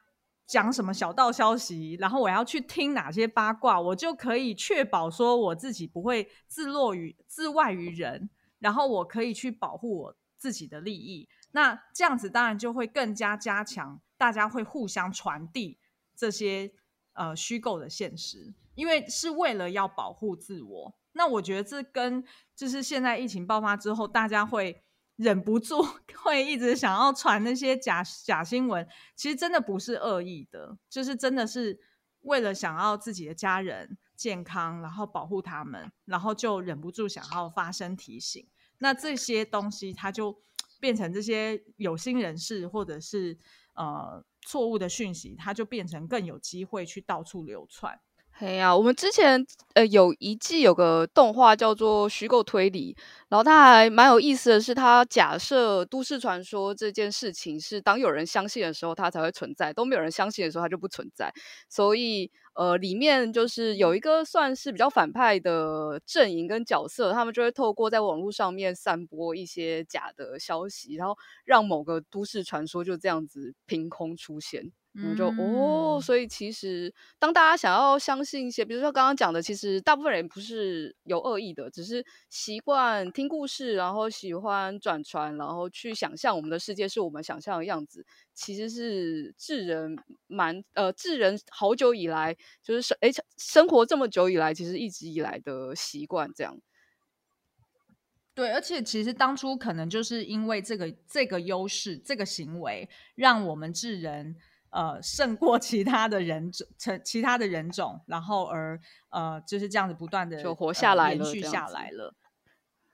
[0.47, 8.29] 讲什么小道消息，然后我要去听哪些八卦，我就可以确保说我自己不会自落于自外于人，
[8.61, 11.29] 然后我可以去保护我自己的利益。
[11.51, 15.81] 那这样子当然就会更加加强，大家会互相传递
[16.15, 16.73] 这些
[17.15, 20.95] 呃虚构的现实，因为是为了要保护自我。
[21.15, 24.85] 那我觉得这跟就是现在疫情爆发之后，大家会。
[25.17, 25.83] 忍不住
[26.25, 31.79] 会一直想要传那些假假新闻，其实真的不是恶意的，就是真的是
[32.21, 38.47] 为了想要自己的家人健康，然后保护他们，然后就忍不住想要发声提醒。
[38.77, 40.43] 那这些东西，它就
[40.79, 43.39] 变成这些有心人士或者是
[43.73, 47.99] 呃错误的讯息，它就变成更有机会去到处流窜。
[48.41, 52.95] 哎呀，我们之前呃有一季有个动画叫做《虚构推理》，
[53.29, 61.31] 然后它还蛮有意思的是，它假设都市传说这件事情是当有人相信的时候，它才会存在；都没有人相信的时候，它就不存在。
[61.69, 74.73] 所以呃，里面就是有一个算是比较反派的阵营跟角色，他们就会透过在网络上面散播一些假的消息，然后让某个都市传说就这样子凭空出现。
[75.03, 96.61] 嗯，就哦，所以其实当大家想要相信一些，比如说刚刚讲的，其实大部分人不是有恶意的，只是习惯听故事，然后喜欢转传，然后去想象我们的世界是我们想象的样子，其实是智人蛮呃智人好久以来就是生诶生活这么久以来，其实一直以来的习惯这样。
[98.35, 104.37] 对，而且其实当初可能就是因为这个这个优势，这个行为让我们智人。
[104.71, 108.81] 呃，胜过其他的人种，成其他的人种，然后而
[109.11, 112.15] 呃，就是这样子不断的就活下来了，呃、延续下来了。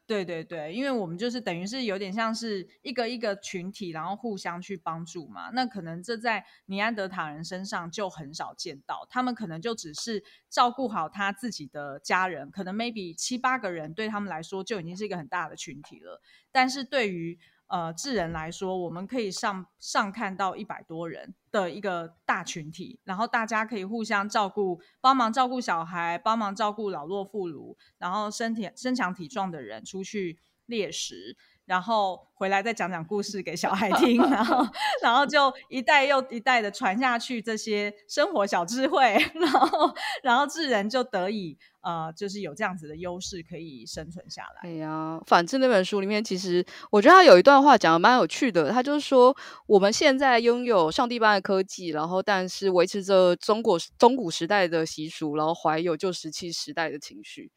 [0.09, 5.51] 对对对，因为我们就是等于是有点像是一个一个群体，然后互相去帮助嘛。
[5.51, 16.23] 那可能这在尼安德塔人身上就很少见到，他们可能就只是照顾好他自己的家人，可能 maybe 七八个人对他们来说就已经是一个很大的群体了。
[16.53, 17.37] 但是对于
[17.69, 31.37] 呃，智人来说，我们可以上上看到一百多人的一个大群体，然后大家可以互相照顾，帮忙照顾小孩，帮忙照顾老弱妇孺，然后身体身强体壮的人出去猎食。
[31.67, 34.65] 然后回来再讲讲故事给小孩听，然后
[35.03, 44.69] 然后就一代又一代的传下去这些生活小智慧， 然后然后智人就得以呃，就是有这样子的优势可以生存下来。
[44.69, 57.51] 哎呀，反正那本书里面，其实我觉得他有一段话讲的蛮有趣的，他就是说我们现在拥有上帝般的科技，然后但是维持着中国中古时代的习俗，然后怀有旧石器时代的情绪。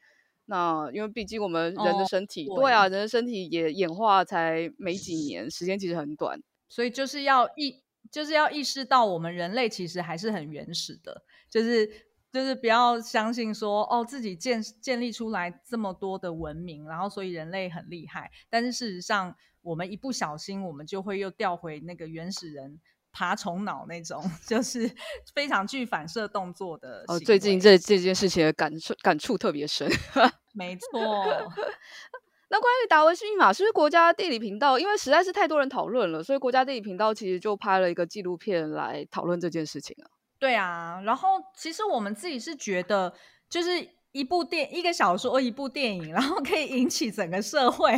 [0.50, 11.88] 那因为毕竟我们人的身体，哦、对啊，人的身体也演化才没几年，时间其实很短，所以就是要意，就是要意识到我们人类其实还是很原始的，就是
[12.34, 22.80] 就是不要相信说哦自己建建立出来这么多的文明，然后所以人类很厉害，但是事实上我们一不小心，我们就会又掉回那个原始人
[23.12, 24.90] 爬虫脑那种， 就是
[25.34, 27.04] 非常具反射动作的。
[27.08, 29.90] 哦，最近这这件事情的感触感触特别深。
[30.54, 30.90] 没错。
[32.52, 34.80] 那关于达文西密码，是不是国家地理频道？
[34.80, 40.10] 因为实在是太多人讨论了，所以国家地理频道其实就拍了一个纪录片来讨论这件事情啊。
[40.40, 43.14] 对啊，然后其实我们自己是觉得，
[43.48, 43.70] 就是
[44.12, 47.94] 一部电一个小说，一部电影，然后可以引起整个社会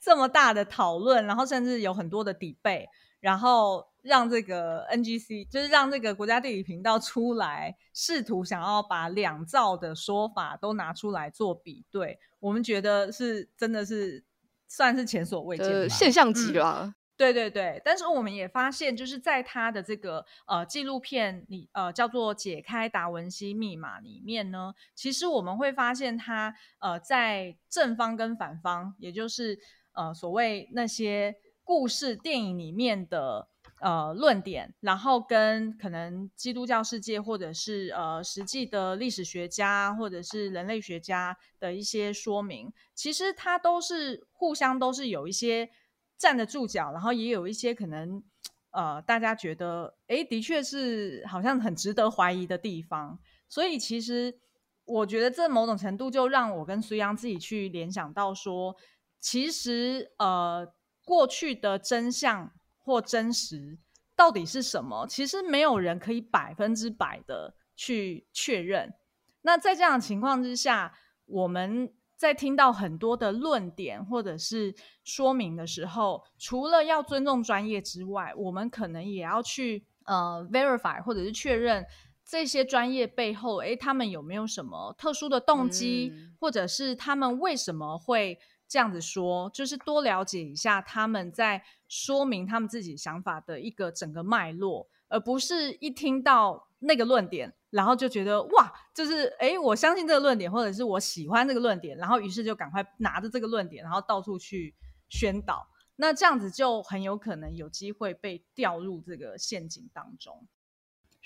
[0.00, 2.86] 这么大的讨论，然后甚至有很多的 debate，
[3.18, 12.18] 然后让这个 NGC 就是让这个国家地理频道出来，试图想要把两造的说法都拿出来做比对。
[12.38, 14.24] 我们觉得是真的是
[14.68, 16.94] 算是前所未见的、呃、现象级了、嗯。
[17.16, 29.58] 对对对，但是我们也发现，就是在他的这个呃纪录片里，呃叫做《解开达文西密码》里面呢，其实我们会发现他呃在正方跟反方，也就是
[29.92, 33.48] 呃所谓那些故事电影里面的。
[33.80, 45.68] 呃，论点，然后跟可能基督教世界或者是呃实际的历史学家或者是人类学家的一些说明，其实它都是互相都是有一些
[46.16, 48.22] 站得住脚，然后也有一些可能
[48.70, 53.18] 呃大家觉得诶，的确是好像很值得怀疑的地方。
[53.46, 54.38] 所以其实
[54.86, 58.74] 我觉得这某种程度就让我跟苏央自己去联想到说，
[59.20, 60.66] 其实呃
[61.04, 62.50] 过去的真相。
[62.86, 63.76] 或真实
[64.14, 65.04] 到底是什么？
[65.08, 68.94] 其实没有人可以百分之百的去确认。
[69.42, 74.72] 那在这样的情况之下，我们在听到很多的论点或者是
[75.02, 81.84] 说明的时候，除了要尊重专业之外，我们可能也要去呃 verify 或者是确认
[82.24, 88.38] 这些专业背后，诶，他们有没有什么特殊的动机，嗯、或者是他们为什么会。
[88.68, 104.74] 这样子说，就是多了解一下他们在说明他们自己想法的一个整个脉络，而不是一听到那个论点，然后就觉得哇，就是诶，我相信这个论点，或者是我喜欢这个论点，然后于是就赶快拿着这个论点，然后到处去
[105.08, 105.68] 宣导。
[105.96, 110.46] 那这样子就很有可能有机会被掉入这个陷阱当中。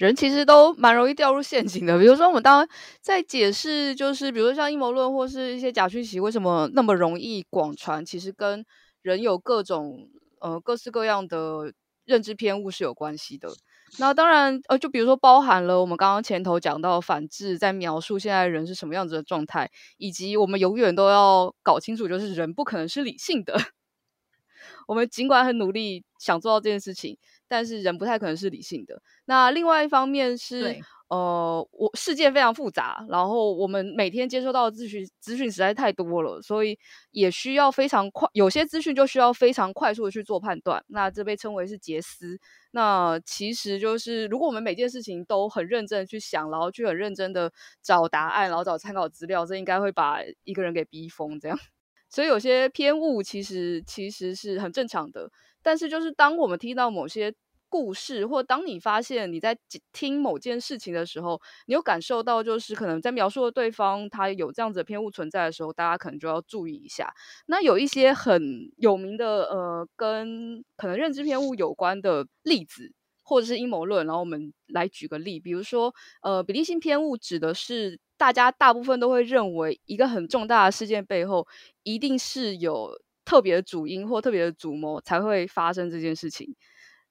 [0.00, 2.66] 人其实都蛮容易掉入陷阱的，比如说我们当
[3.02, 8.64] 在解释，就是比如说像阴谋论或是一些假讯息为什么那么容易广传，其实跟
[9.02, 10.08] 人有各种
[10.40, 11.74] 呃各式各样的
[12.06, 13.50] 认知偏误是有关系的。
[13.98, 23.54] 那当然呃，就比如说包含了我们刚刚前头讲到反智，在描述现在人是什么样子的状态，以及我们永远都要搞清楚，就是人不可能是理性的。
[24.88, 27.18] 我们尽管很努力想做到这件事情。
[27.50, 29.02] 但是人不太可能是理性的。
[29.24, 36.78] 那另外一方面是，呃，我世界非常复杂，然后我们每天接收到的资讯资讯实在太多了，所以
[37.10, 40.80] 也需要非常快，有些资讯就需要非常快速的去做判断。
[40.86, 42.38] 那这被称为是杰思。
[42.70, 51.58] 那其实就是如果我们每件事情都很认真的去想，然后去很认真的找答案，然后找参考资料，这应该会把一个人给逼疯这样。
[52.08, 55.28] 所以有些偏误其实其实是很正常的。
[55.62, 57.32] 但是，就是当我们听到某些
[57.68, 59.56] 故事，或当你发现你在
[59.92, 67.12] 听某件事情的时候，你有感受到，就是可能在描述的对方他有这样子的偏误存在的时候，大家可能就要注意一下。
[67.46, 72.92] 那有一些很有名的，呃，跟可能认知偏误有关的例子，
[73.22, 81.46] 或者是阴谋论，然后我们来举个例，比如说，呃，比例性偏误指的是大家大部分都会认为一个很重大的事件背后
[81.84, 83.00] 一定是有。
[83.24, 86.54] 特别的主因或特别的主谋才会发生这件事情。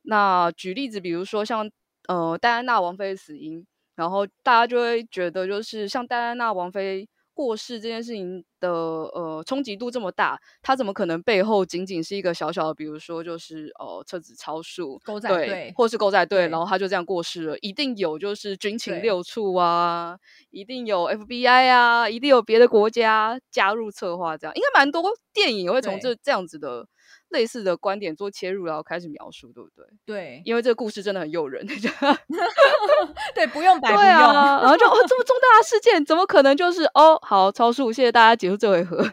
[0.02, 1.70] 那举例子，比如说像
[2.08, 7.08] 呃戴安娜王妃的死因，然后大家就会觉得，就是像戴安娜王妃。
[7.40, 20.18] 过世这件事情的呃冲击度这么大，他怎么可能背后仅仅是一个小小的，比如说就是呃车子超速，狗仔队，对，或是狗仔队，然后他就这样过世了，一定有就是军情六处啊，
[20.50, 25.02] 一定有 FBI 啊，一定有别的国家加入策划，这样应该蛮多
[25.34, 26.88] 电影也会从这这样子的。
[27.30, 29.86] 类似的观点做切入，然后开始描述，对不对？
[30.06, 31.66] 对，因为这个故事真的很诱人。
[33.36, 34.04] 对，不用白不用。
[34.04, 37.20] 然后就哦，这么重大的事件，怎么可能就是哦？
[37.22, 38.98] 好，超速，谢谢大家，结束这回合。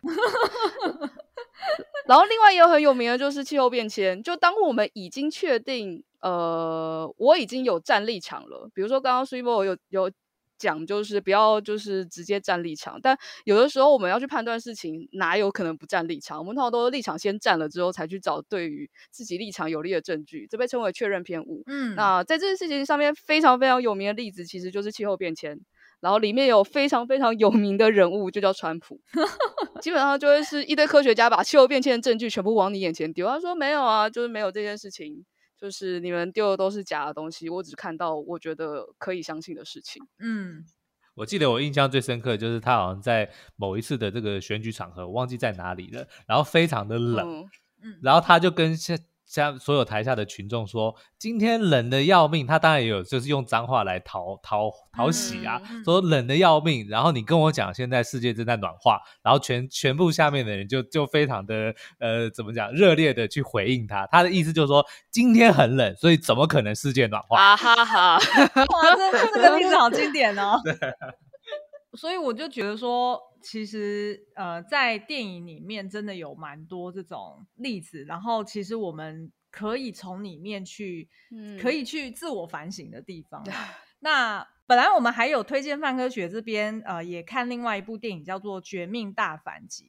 [2.07, 4.23] 然后另外一个很有名的就是气候变迁。
[4.23, 10.11] 就当我们已经确定，呃，我已经有站立场了，比如说刚刚 Super 有有。
[10.59, 16.39] 讲就是不要就是直接站立场，但有的时候我们要去判断事情，哪有可能不站立场？
[16.39, 21.63] 我们通常都是立场先站了之后，才去找对于自己立场有利的证据，这被称为确认偏误。
[21.67, 25.59] 嗯，那在这件事情上面非常非常有名的例子，其实就是气候变迁。
[25.99, 29.01] 然后里面有非常非常有名的人物，就叫川普。
[29.81, 33.27] 基本上就会是一堆科学家把气候变迁的证据全部往你眼前丢。
[33.27, 35.25] 他说没有啊，就是没有这件事情，
[35.57, 37.49] 就是你们丢的都是假的东西。
[37.49, 40.03] 我只看到我觉得可以相信的事情。
[40.19, 40.65] 嗯，
[41.15, 47.49] 我记得我印象最深刻的就是他好像在某一次的这个选举场合，我忘记在哪里了，然后非常的冷，
[47.83, 56.87] 嗯，然后他就跟现像所有台下的群众说，今天冷的要命，他当然也有，就是用脏话来讨讨讨喜啊，嗯、说冷的要命。
[56.89, 64.07] 然后你跟我讲，现在世界正在暖化，然后全全部下面的人就就非常的呃，怎么讲，热烈的去回应他。
[64.07, 67.41] 他的意思就是说，今天很冷，所以怎么可能世界暖化？
[67.41, 68.15] 啊哈哈！
[68.17, 70.61] 哇，这这个例子好经典哦。
[70.65, 70.73] 对。
[71.95, 73.19] 所以我就觉得说，
[73.49, 83.45] 其实呃，在电影里面真的有蛮多这种例子，然后其实我们可以从里面去，嗯，可以去自我反省的地方。
[84.01, 89.85] 那本来我们还有推荐范科学这边，呃，也看另外一部电影叫做《绝命大反击》，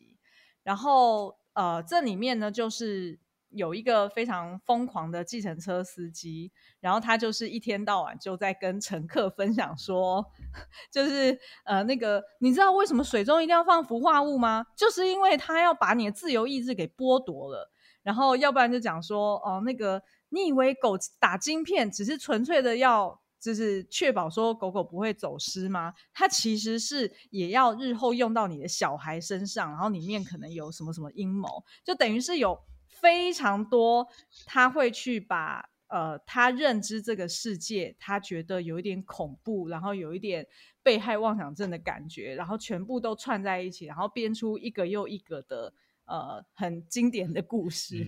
[0.61, 3.19] 然后呃，这里面呢就是。
[3.49, 10.25] 有一个非常疯狂的计程车司机，然后他就是一天到晚就在跟乘客分享说，
[10.91, 14.65] 就是呃那个你知道为什么水中一定要放氟化物吗？
[14.75, 17.71] 就是因为他要把你的自由意志给剥夺了。
[18.03, 25.93] 然后要不然就讲说哦、那个你以为狗打晶片只是纯粹的要就是确保说狗狗不会走失吗？
[26.13, 32.57] 它其实是也要日后用到你的小孩身上，然后里面可能有什么什么阴谋，就等于是有。
[33.01, 34.07] 非常多，
[34.45, 40.45] 他会去把呃，他认知这个世界，他觉得有一点恐怖，然后有一点
[40.83, 45.73] 被害妄想症的感觉，然后全部都串在一起，然后编出一个又一个的
[46.05, 48.05] 呃很经典的故事。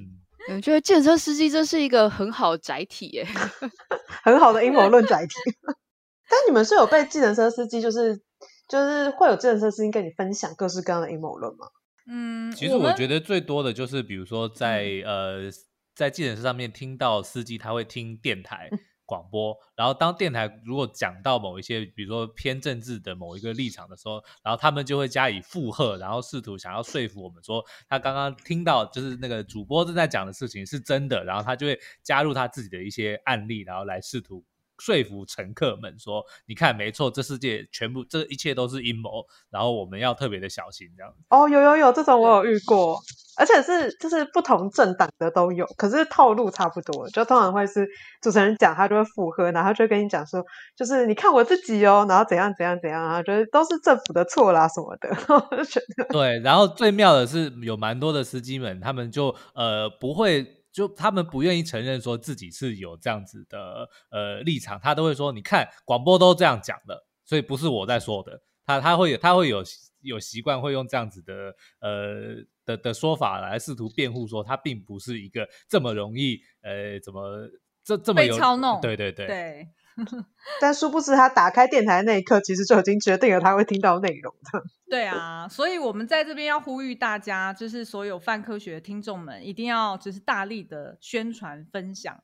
[0.49, 3.25] 嗯，我觉得计程车司机这是一个很好的载体耶，
[4.23, 5.35] 很好的阴谋论载体。
[6.29, 8.21] 但你们是有被计程车司机，就是
[8.67, 11.67] 就是会有计程车司机跟你分享各式各样的阴谋论吗？
[12.11, 15.51] 嗯，其实我觉得最多的就是，比如说在、嗯、呃，
[15.93, 18.67] 在计程车上面听到司机他会听电台
[19.05, 34.43] 广播，然后当电台如果讲到某一些，比如说偏政治的某一个立场的时候，然后他们就会加以附和，然后试图想要说服我们说，他刚刚听到就是那个主播正在讲的事情是真的，然后他就会加入他自己的一些案例，然后来试图。
[34.79, 41.17] 说服乘客们说：“你看，没错，这世界全部这一切都是阴谋，然后我们要特别的小心。”这样子。
[41.29, 42.99] 哦，有有有，这种我有遇过，
[43.37, 47.87] 而且是就是不同政党的都有，可是套路差不多，就通常会是
[48.21, 50.43] 主持人讲，他就会附和，然后就跟你讲说
[50.77, 55.09] ：“就是你看我自己哦，然后怎样怎样怎样啊，就是都是政府的错啦什么的。
[55.51, 60.58] ”我就觉得对，然后最妙的是有蛮多的司机们，他们就呃不会。
[60.71, 69.63] 就他们不愿意承认说自己是有这样子的呃立场，他都会说：“你看广播都这样讲的，所以不是我在说的。”他他会有他会有
[70.01, 77.49] 有习惯会用这样子的呃的的说法来试图辩护说他并不是一个这么容易呃怎么
[77.83, 79.67] 这这么有被操弄，对对对对。
[80.61, 84.63] 但殊不知，他打开电台那一刻，其实就已经决定了他会听到内容的。
[84.89, 92.23] 对啊，所以我们在这边要呼吁大家，就是所有泛科学听众们，一定要就是大力的宣传分享。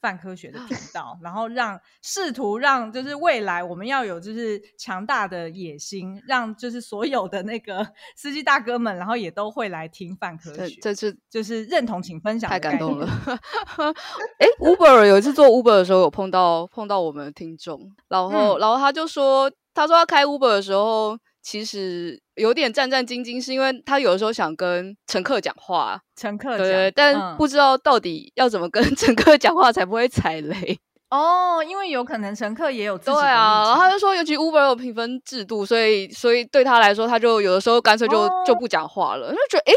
[0.00, 7.86] 泛科学的频道，然后让试图让就是未来我们要有就是强大的野心，让就是所有的那个
[8.16, 10.78] 司机大哥们，然后也都会来听泛科学。
[10.80, 12.48] 这次就是认同，请分享。
[12.50, 13.06] 太感动了。
[14.38, 21.18] 哎，Uber 有一次做 Uber 的时候，有碰到碰到我们的听众，然后、嗯、然后他就说，他说他开 Uber 的时候。
[21.42, 30.78] 其实有点战战兢兢，是因为他有的时候想跟乘客讲话，乘客对，对，但不知道到底要怎么跟 乘客讲话才不会踩雷。
[31.08, 39.72] 哦，因为有可能乘客也有自己的对啊，然后他就说，尤其 Uber 有评分制度，所以所以对他来说，他就有的时候干脆就、哦、就不讲话了，就觉得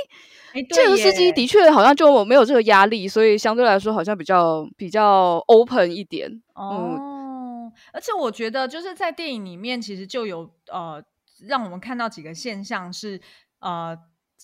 [0.54, 6.42] 哎，这个司机的确好像就没有这个压力，所以相对来说好像比较比较 open 一点。
[6.56, 11.02] 哦、嗯，而且我觉得就是在电影里面其实就有呃。
[11.48, 13.22] 让我们看到几个现象是，
[13.60, 13.98] 呃，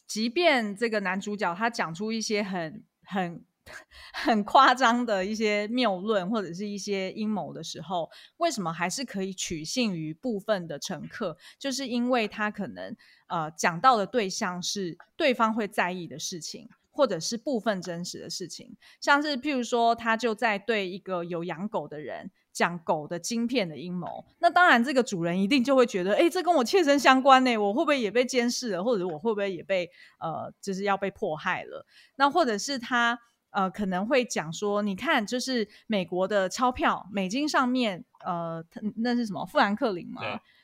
[0.07, 3.45] 即便这个男主角他讲出一些很很
[4.13, 11.35] 很夸张的一些谬论或者是一些阴谋的时候，为什么还是可以取信于部分的乘客？
[11.57, 12.95] 就是因为他可能
[13.27, 22.31] 呃讲到的对象是对方会在意的事情，或者是部分真实的事情，像是譬如说，他就在对一个有养狗的人。
[22.55, 31.85] 讲狗的晶片的阴谋，那当然这个主人一定就会觉得，哎、欸，这跟我切身相关呢，我会不会也被监视了，或者我会不会也被呃，就是要被迫害了？
[32.15, 38.63] 那或者是他呃可能会讲说，你看，就是美国的钞票，美金上面，呃，
[38.95, 39.45] 那是什么？
[39.45, 40.21] 富兰克林吗？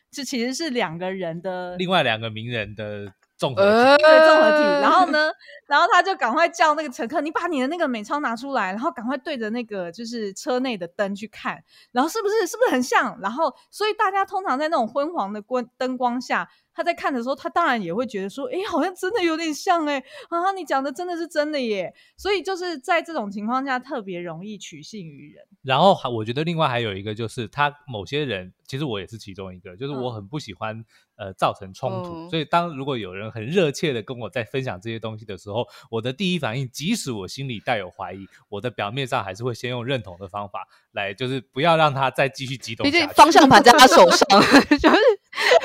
[0.10, 3.14] 这其实是两个人的，另外两个名人的。
[3.42, 4.64] 综合体，对，综合体。
[4.82, 5.32] 然后呢，
[5.66, 13.20] 然后他就赶快叫那个乘客，你把你的那个美钞拿出来，然后赶快对着那个就是车内的灯去看，然后是不是是不是很像？
[13.20, 16.48] 然后，所以大家通常在那种昏黄的光灯光下。
[16.74, 20.54] 他在看的时候，他当然也会觉得说：“哎，好像真的有点像哎啊！
[20.54, 25.44] 你讲的真的是真的耶！”所以就是在这种情况下，特别容易取信于人。
[25.64, 30.78] 然后我觉得另外还有一个就是，他某些人其实我也是其中一个，就是我很不喜欢、
[31.18, 32.30] 嗯、呃造成冲突。
[32.30, 42.86] 所以当如果有人很热切的跟我在分享这些东西的时候，我的第一反应，即使我心里带有怀疑，我的表面上还是会先用认同的方法来，就是不要让他再继续激动。
[42.86, 44.26] 毕竟方向盘在他手上，
[44.80, 45.02] 就是。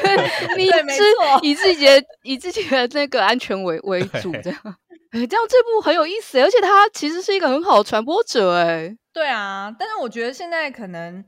[0.57, 1.03] 你是
[1.43, 4.61] 以自己的以自己的那个安全为 为主，这样，
[5.13, 11.25] 这样这部很有意思，而且他其实是一个很好的传播者，哎，对啊，但是我觉得现在可能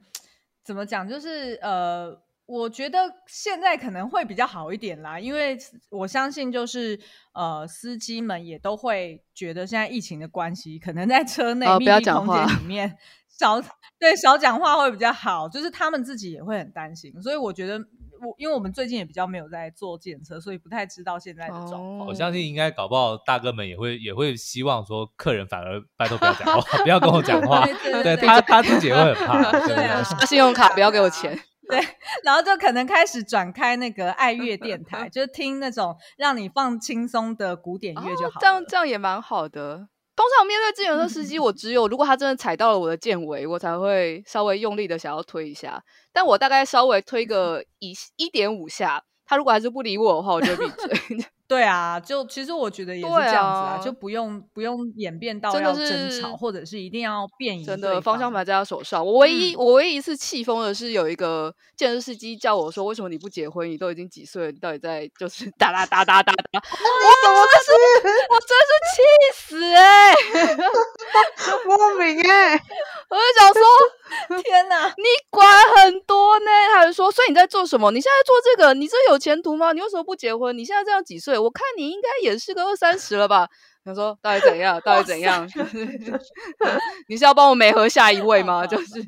[0.68, 2.14] 怎么讲，就是呃，
[2.44, 5.56] 我觉得现在可能会比较好一点啦，因为
[5.88, 7.00] 我相信就是
[7.32, 12.98] 呃，司机们也都会觉得现在疫情的关系，可能在车内密闭空间里面
[13.32, 13.58] 少
[13.98, 17.82] 对少讲话会比较好，就是他们自己也会很担心，所以我觉得。
[18.20, 22.06] 我因为我们最近也比较没有在做检测，所以不太知道现在的状况。
[22.06, 27.64] 我相信应该搞不好大哥们也会也会希望说，客人反而拜托不要讲话，不要跟我讲话。
[27.66, 29.66] 对，对，对，对，对他他自己也会很怕。
[29.66, 31.38] 对啊，信用卡不要给我钱。
[31.68, 31.78] 对，
[32.24, 38.40] 然后就可能开始转开那个爱乐电台， 就是听那种让你放轻松的古典乐就好，哦。
[38.40, 39.88] 这样这样也蛮好的。
[40.18, 45.80] 通常面对自行车司机， 我只有如果他真的踩到了我的键尾，我才会稍微用力的想要推一下。
[46.12, 50.90] 但我大概稍微推个一一点五下，他如果还是不理我的话，我就闭嘴。
[51.48, 57.64] 对啊，就其实我觉得也是这样子啊，就不用不用演变到要争吵，或者是一定要变。
[57.64, 59.02] 真的方向盘在他手上。
[59.02, 63.66] 我唯一、嗯、我唯一一次气疯的是有一个健身司机叫我说：“为什么你不结婚？
[63.70, 64.52] 你都已经几岁了？
[64.52, 67.72] 你到底在就是哒哒哒哒哒哒？” 我怎么是？
[68.28, 69.00] 我真是气
[69.32, 69.58] 死！
[71.64, 72.62] 莫名哎、欸！
[73.08, 73.62] 我就想说，
[74.42, 76.50] 天哪，你管很多呢？
[76.76, 77.90] 还是说，所以你在做什么？
[77.90, 79.72] 你现在做这个，你这有前途吗？
[79.72, 80.56] 你为什么不结婚？
[80.56, 81.36] 你现在这样几岁？
[81.36, 83.48] 我看你应该也是个二三十了吧？
[83.84, 84.80] 他说到底怎样？
[84.84, 85.48] 到底怎样？
[87.08, 88.64] 你是要帮我美合下一位吗？
[88.68, 89.02] 就是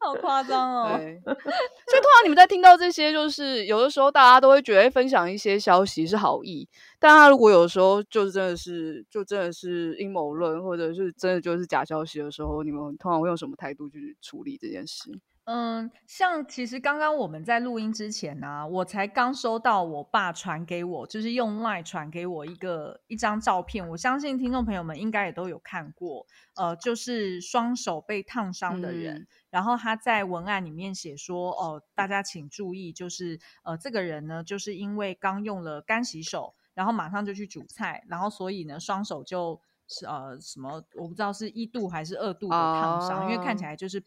[0.00, 0.96] 好夸张哦。
[0.96, 6.66] 对，所以通常你们在听到这些，就是有的时候大家都会觉得分享一些消息是好意，
[6.98, 15.10] 但他如果有的时候就是真的是就真的是阴谋论，或者是真的就是假消息的时候，你们通常会用什么态度去处理这件事？
[15.46, 23.86] 嗯，像其实刚刚我们在录音之前呢、啊，我才刚收到我爸传给我，就是用 LINE 传给我一个一张照片。
[23.90, 26.26] 我相信听众朋友们应该也都有看过，
[26.56, 44.02] 呃，就是双手被烫伤的人，嗯、然后他在文案里面写说，哦，大家请注意，就是呃，这个人呢，就是因为刚用了干洗手，然后马上就去煮菜，然后所以呢，双手就是呃什么，我不知道是一度还是二度的烫伤，哦、因为看起来就是。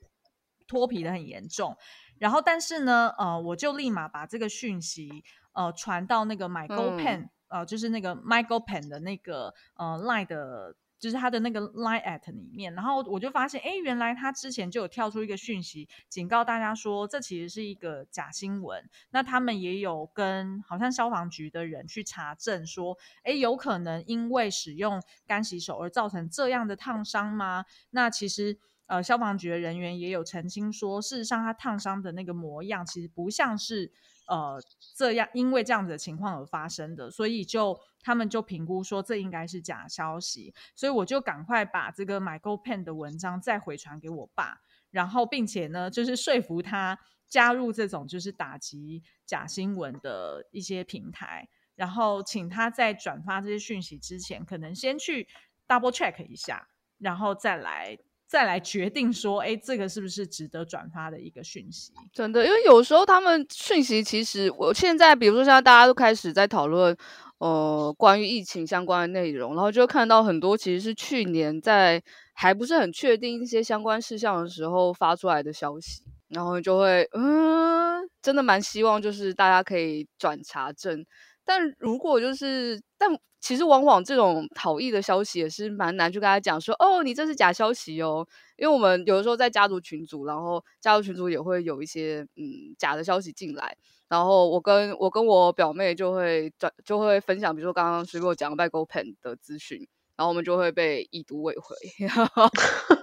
[0.68, 1.76] 脱皮的很严重，
[2.20, 18.84] 然后但是呢，呃，我就立马把这个讯息呃传到那个 MyGoPen，、嗯、呃，就是那个 MyGoPen 的那个呃 Line 的，就是他的那个 Line at 里面，然后我就发现，哎，原来他之前就有跳出一个讯息，警告大家说这其实是一个假新闻。
[19.12, 27.66] 那他们也有跟好像消防局的人去查证说，哎，有可能因为使用干洗手而造成这样的烫伤吗？
[27.92, 28.58] 那其实。
[28.88, 33.92] 呃，消防局的人员也有澄清说，事实上他烫伤的那个模样其实不像是
[34.28, 34.62] 呃
[34.96, 44.62] 这样，因为这样子的情况而发生的，所以就他们就评估说这应该是假消息，所以我就赶快把这个 MyGoPen 的文章再回传给我爸，
[44.92, 55.28] 然后并且呢，就是说服他加入这种就是打击假新闻的一些平台，然后请他在转发这些讯息之前，可能先去
[55.68, 56.70] double check 一下，
[57.00, 57.98] 然后再来。
[58.28, 61.94] 再来决定说，哎，这个是不是值得转发的一个讯息？
[62.12, 66.96] 真的，因为有时候他们讯息其实，我现在比如说现在大家都开始在讨论，
[67.38, 72.04] 呃，关于疫情相关的内容，然后就看到很多其实是去年在
[72.34, 81.06] 还不是很确定一些相关事项的时候发出来的消息，然后就会，嗯，真的蛮希望就是大家可以转查证，
[81.48, 83.10] 但如果就是，但。
[83.40, 88.28] 其实往往这种讨厌的消息也是蛮难去跟他讲说，哦，你这是假消息哦，
[88.58, 93.78] 因为我们有的时候在家族群组，然后家族群组也会有一些嗯假的消息进来，
[94.10, 99.88] 然后我跟我跟我表妹就会转就会分享，比如说刚刚水果讲的 MyGoPen 的资讯，
[100.18, 101.76] 然后我们就会被已读未回。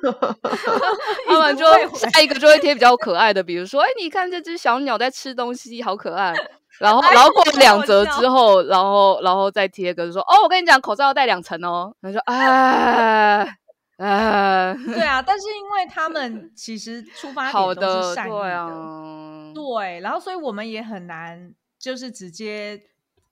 [1.28, 1.64] 他们就
[1.97, 6.34] 下一个就会贴比较可爱的，比如说，哎，你看这只小鸟在吃东西，好可爱。
[6.79, 11.95] 然后，然后过两折之后，然后，然后再贴个说，哦，我跟你讲，口罩要戴两层哦。
[12.01, 13.59] 他说，哎。
[13.97, 22.77] 呃，对啊，但是因为他们其实出发点都是善意的，对啊，对，然后所以我们也很难，就是直接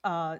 [0.02, 0.38] 呃，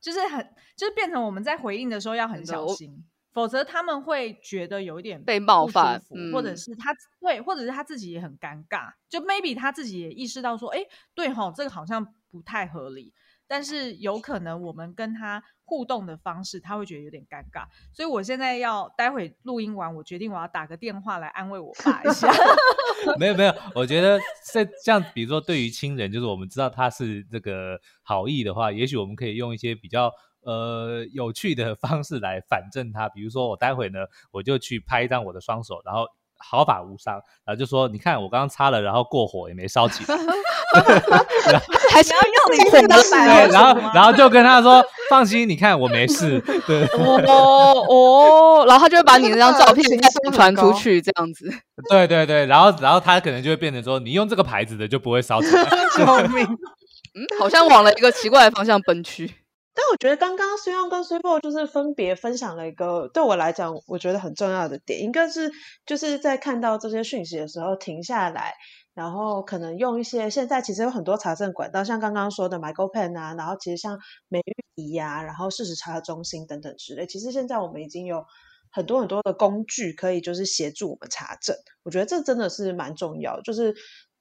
[0.00, 0.42] 就是很，
[0.74, 10.80] 就是变成我们在回应的时候要很小心，否则他们会觉得有一点被冒犯，嗯、或者是他对，或者是他自己也很尴尬，就 maybe 他自己也意识到说，哎，
[11.14, 13.12] 对吼，这个好像不太合理。
[13.46, 22.32] 但是有可能我们跟他互动的方式，他会觉得有点尴尬，所以我现在要待会录音完，我决定我要打个电话来安慰我爸一下。
[23.18, 24.20] 没有没有，我觉得
[24.52, 30.12] 这像比如说对于亲人，就是我们知道他是这个好意的话，也许我们可以用一些比较
[30.42, 33.08] 呃有趣的方式来反证他。
[33.08, 33.98] 比如说我待会呢，
[34.30, 36.06] 我就去拍一张我的双手，然后。
[36.40, 37.14] 毫发无伤，
[37.44, 40.16] 然后就说：“你看，我刚刚擦了，然后过火也没烧起来。”
[41.90, 46.38] 还是要用你对，然后然后就跟他说：“放心，你看我没事。
[46.66, 51.52] ”对，哦哦，然后他就会把你那张照片再传出去，这样子。
[51.88, 55.64] 对对对，然后然后他可能就会变成说：“你用这个牌子的就不会烧起来。”
[55.96, 56.46] 救命！
[57.16, 59.28] 嗯，好像往了一个奇怪的方向奔去。
[59.72, 65.50] 但我觉得刚刚 s u 跟孙博就是分别分享了一个对我来讲我觉得很重要的点，应该是
[65.86, 68.54] 就是在看到这些讯息的时候停下来，
[68.94, 73.98] 然后可能用一些现在其实有很多查证管道，像刚刚说的 MyGoPen 啊，然后其实像
[74.28, 78.24] 美玉仪呀，然后事实查中心等等之类，其实现在我们已经有
[78.72, 83.74] 很多很多的工具可以就是协助我们查证，我觉得这真的是蛮重要，就是。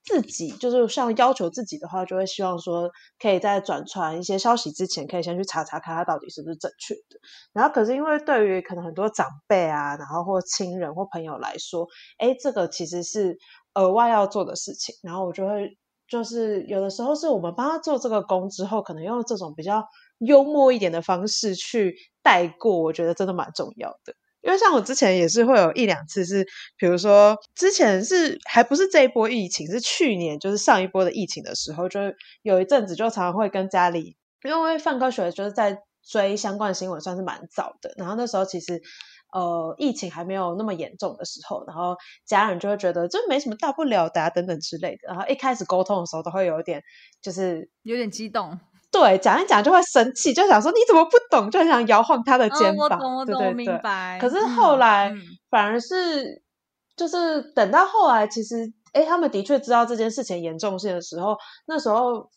[0.10, 2.90] 自己就是像要求自己的话，就会希望说，
[3.20, 7.20] 可以在转传一些消息之前，可以先去查查看它到底是不是正确的。
[7.54, 11.88] 然后，可是因为对于可能很多长辈啊，然后或亲人或朋友来说，
[12.18, 13.38] 哎，这个其实是
[13.76, 14.96] 额外要做的事情。
[15.04, 19.86] 然后我就会就是有的时候是我们帮他做这个工之后，可能用这种比较
[20.18, 24.16] 幽默一点的方式去带过，我觉得真的蛮重要的。
[24.42, 26.46] 因为像我之前也是会有一两次是，
[26.78, 32.00] 比如说之前是还不是这一波疫情，是去年就是上一波的疫情的时候，就
[32.42, 37.94] 有一阵子就常常会跟家里，因为范科学就是在追相关的新闻，算是蛮早的。
[37.98, 38.82] 然后那时候其实
[39.34, 45.10] 呃疫情还没有那么严重的时候，然后家人就会觉得这没什么大不了的啊等等之类的。
[45.10, 46.82] 然后一开始沟通的时候都会有一点
[47.22, 48.60] 就是有点激动。
[49.02, 52.78] 对，讲一讲就会生气，就想说你怎么不懂，就很想摇晃他的肩膀。
[52.78, 54.18] 哦、我懂，我懂，对对对，明白。
[54.20, 55.18] 可是后来、嗯、
[55.50, 56.42] 反而是，
[56.98, 61.38] 就是等到后来，其实哎，他们的确知道这件事情严重性的时候，
[61.68, 62.30] 那时候。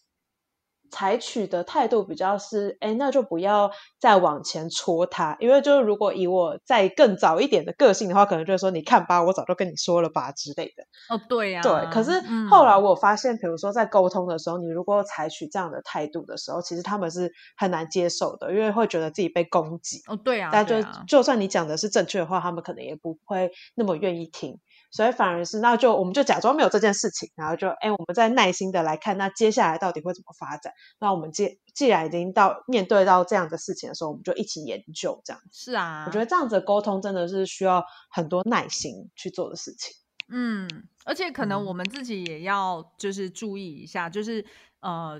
[0.92, 10.84] 采取的态度比较是，哎，那就不要再往前戳他，因为就是如果以我再更早一点的个性的话，可能就是说，你看吧，我早就跟你说了吧之类的。
[11.08, 11.90] 哦，对呀、啊，对。
[11.90, 12.12] 可是
[12.48, 20.02] 后来我发现，比如说在沟通的时候，你如果采取这样的态度的时候，其实他们是很难接受的，因为会觉得自己被攻击。
[20.06, 20.50] 哦，对啊。
[20.52, 20.76] 但就
[21.08, 24.58] 就算你讲的是正确的话，他们可能也不会那么愿意听。
[24.92, 30.70] 所以反而是，那就我们就假装没有这件事情，然后就哎，我们再耐心的来看，那接下来到底会怎么发展？
[31.00, 35.42] 那我们既既然已经到面对到这样的事情的时候，我们就一起研究这样。
[35.50, 39.96] 是啊，我觉得这样子的沟通真的是需要很多耐心去做的事情。
[40.28, 40.68] 嗯，
[41.06, 44.44] 而且可能我们自己也要就是注意一下，就是
[44.80, 45.18] 呃，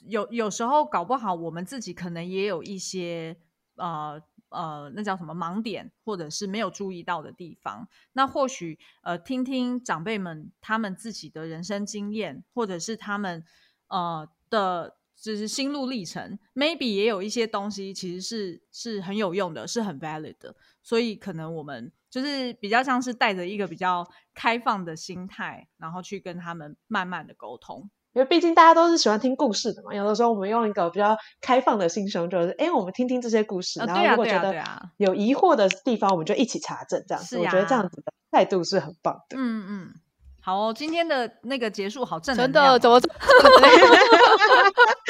[0.00, 3.36] 有有时候搞不好我们自己可能也有一些
[3.76, 4.20] 呃。
[4.52, 7.88] 呃，那叫什么盲点，或者是没有注意到的地方。
[8.12, 13.44] 那或许呃，听听长辈们他们自己的人生经验，或者是他们
[13.88, 20.54] 呃的，就是心路历程，maybe 也有一些东西其实是是很有用的，是很 valid 的。
[20.82, 27.88] 所以可能我们就是比较像是带着一个比较开放的心态，然后去跟他们慢慢的沟通。
[28.14, 34.54] 因为毕竟大家都是喜欢听故事的嘛，有的时候我们用一个比较开放的心胸，就是哎，我们听听这些故事，哦、然后如果觉得
[34.98, 37.38] 有疑惑的地方，我们就一起查证，这样子。
[37.38, 39.36] 我觉得这样子的态度是很棒的。
[39.38, 39.94] 嗯嗯，
[40.40, 43.14] 好哦，今天的那个结束好正能量，真的怎么这么？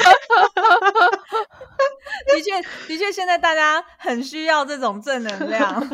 [2.35, 5.89] 的确，的确，现在大家很需要这种正能量。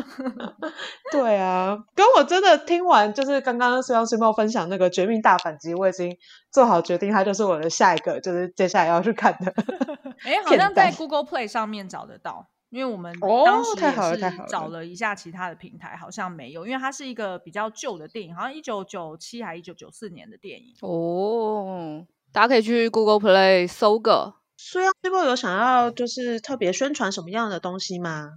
[1.12, 6.16] 对啊，跟我真的听完，就是刚刚孙杨孙茂分享那个《绝命大反击》，我已经
[6.50, 9.52] 做好决定，它就是我的下一个，就是接下来要去看的。
[10.24, 13.12] 哎，好像在 Google Play 上面找得到，因为我们
[13.44, 20.74] 当时也是找了一下其他的平台，好像没有，因为它是一个比较旧的电影，好像一九九七还一九九四年的电影。
[20.82, 24.39] 哦，大家可以去 Google Play 搜个。
[24.62, 28.32] 所以，这波有想要就是特别宣传什么样的东西吗？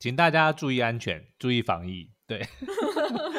[0.00, 2.10] 请大家注意安全，注意防疫。
[2.26, 2.46] 对。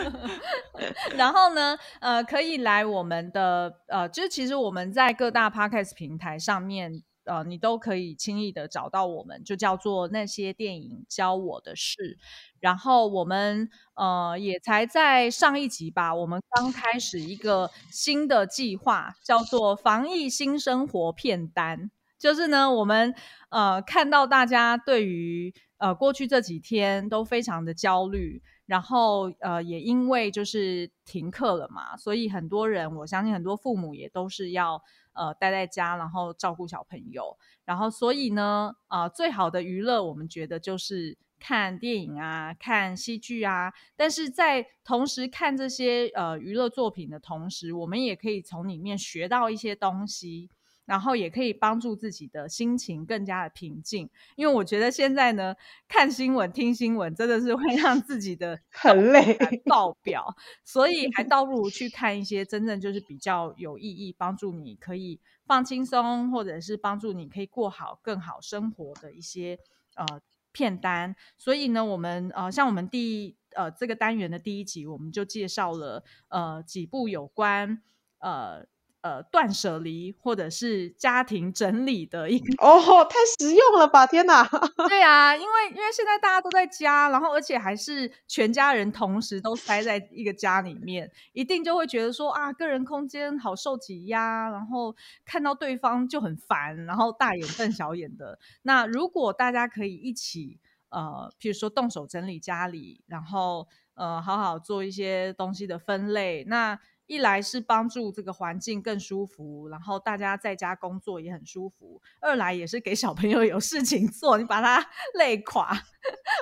[1.18, 12.18] 然后呢，呃，可以来我们的呃，就是其实我们在各大 Podcast 平台上面，呃，你都可以轻易的找到我们，就叫做那些电影教我的事。
[12.60, 21.92] 然后我们呃也才在上一集吧，我们刚开始一个新的计划，叫做防疫新生活片单。
[22.18, 23.14] 就是呢，我们
[23.50, 28.42] 呃看到大家对于呃过去这几天都非常的焦虑。
[28.66, 34.82] 然后，呃，也因为就是停课了嘛，所以很多人，我相信很多父母也都是要
[35.14, 37.38] 呃待在家，然后照顾小朋友。
[37.64, 43.72] 然后，所以呢，呃，最好的娱乐，我们觉得就是看电影啊，看戏剧啊。
[43.96, 50.50] 但是在同时看这些呃娱乐作品的同时，我们也可以从里面学到一些东西。
[50.86, 55.56] 然后也可以帮助自己的心情更加的平静，因为我觉得现在呢，
[55.88, 69.58] 看新闻、听新闻真的是会让自己的 很累爆表，所以还倒不如去看一些真正就是比较有意义、帮助你可以放轻松，或者是帮助你可以过好更好生活的一些
[69.96, 70.22] 呃
[70.52, 71.16] 片单。
[71.36, 77.82] 所以呢，我们呃像我们第一呃这个单元的第一集，我们就介绍了呃几部有关
[78.20, 78.68] 呃。
[79.06, 84.08] 呃，断舍离或者是家庭整理的一个哦，太实用了吧！
[84.08, 84.44] 天哪，
[84.90, 98.40] 对啊，因为因为现在大家都在家，然后而且还是全家人同时都塞在一个家里面，一定就会觉得说啊，个人空间好受挤压，然后看到对方就很烦，然后大眼瞪小眼的。
[98.64, 106.80] 那如果大家可以一起呃，譬如说动手整理家里，然后呃，好好做一些东西的分类，那。
[107.08, 114.84] 一来是帮助这个环境更舒服，然后大家在家工作也很舒服；二来也是给小朋友有事情做，你把他
[115.18, 115.72] 累垮，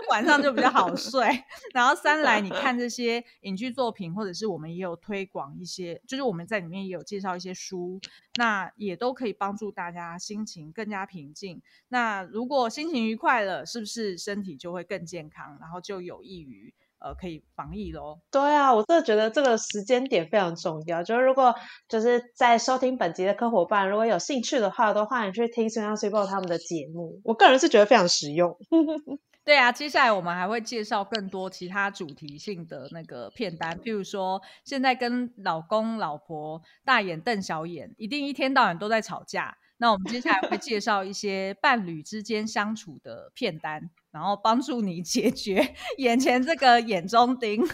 [0.09, 1.27] 晚上就比较好 睡。
[1.73, 7.99] 然后三来，你 看这些影剧作品，或者是我们也有推广一些，就是我们在里面也有介绍一些书，
[8.35, 11.61] 那也都可以帮助大家心情更加平静。
[11.89, 16.73] 那如果心情愉快了，是不是身体就会更健康，然后就有益于。
[17.03, 18.21] 呃，可以防疫咯。
[18.31, 21.03] 对啊，我真的觉得这个时间点非常重要。
[21.03, 21.53] 就是如果
[21.89, 27.19] 就是在收听本集的科伙伴，如果有兴趣的话，都欢迎去听孙杨 super 他们的节目。
[27.25, 28.57] 我个人是觉得非常实用。
[29.45, 39.57] 对啊，接下来我们还会介绍更多其他主题性的那个片单，譬如说现在跟老公老婆大眼瞪小眼，一定一天到晚都在吵架。
[39.75, 43.89] 那我们接下来会介绍一些伴侣之间相处的片单。
[44.13, 47.67] 然后帮助你解决眼前这个眼中钉，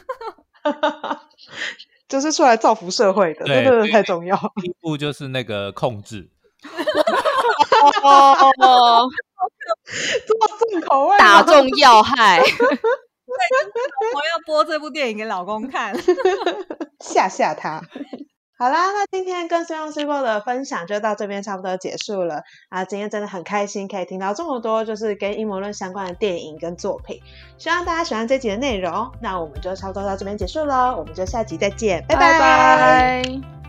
[2.07, 4.37] 就是出来造福社会的，这个太重要。
[4.55, 6.29] 第一步就是那个控制，
[8.03, 9.09] 哦，
[10.25, 12.41] 这么重口味，打中要害。
[13.29, 15.93] 我要播这部电影给老公看，
[16.99, 17.81] 吓吓他。
[18.59, 22.83] 好啦，那今天跟孙杨 super 的分享就到这边差不多结束了啊！
[22.83, 27.21] 今天真的很开心，可以听到这么多就是跟阴谋论相关的电影跟作品，
[27.57, 29.09] 希望大家喜欢这集的内容。
[29.21, 32.17] 那我们就差不多到这边结束喽，我们就下集再见，拜。
[32.17, 33.68] 拜拜。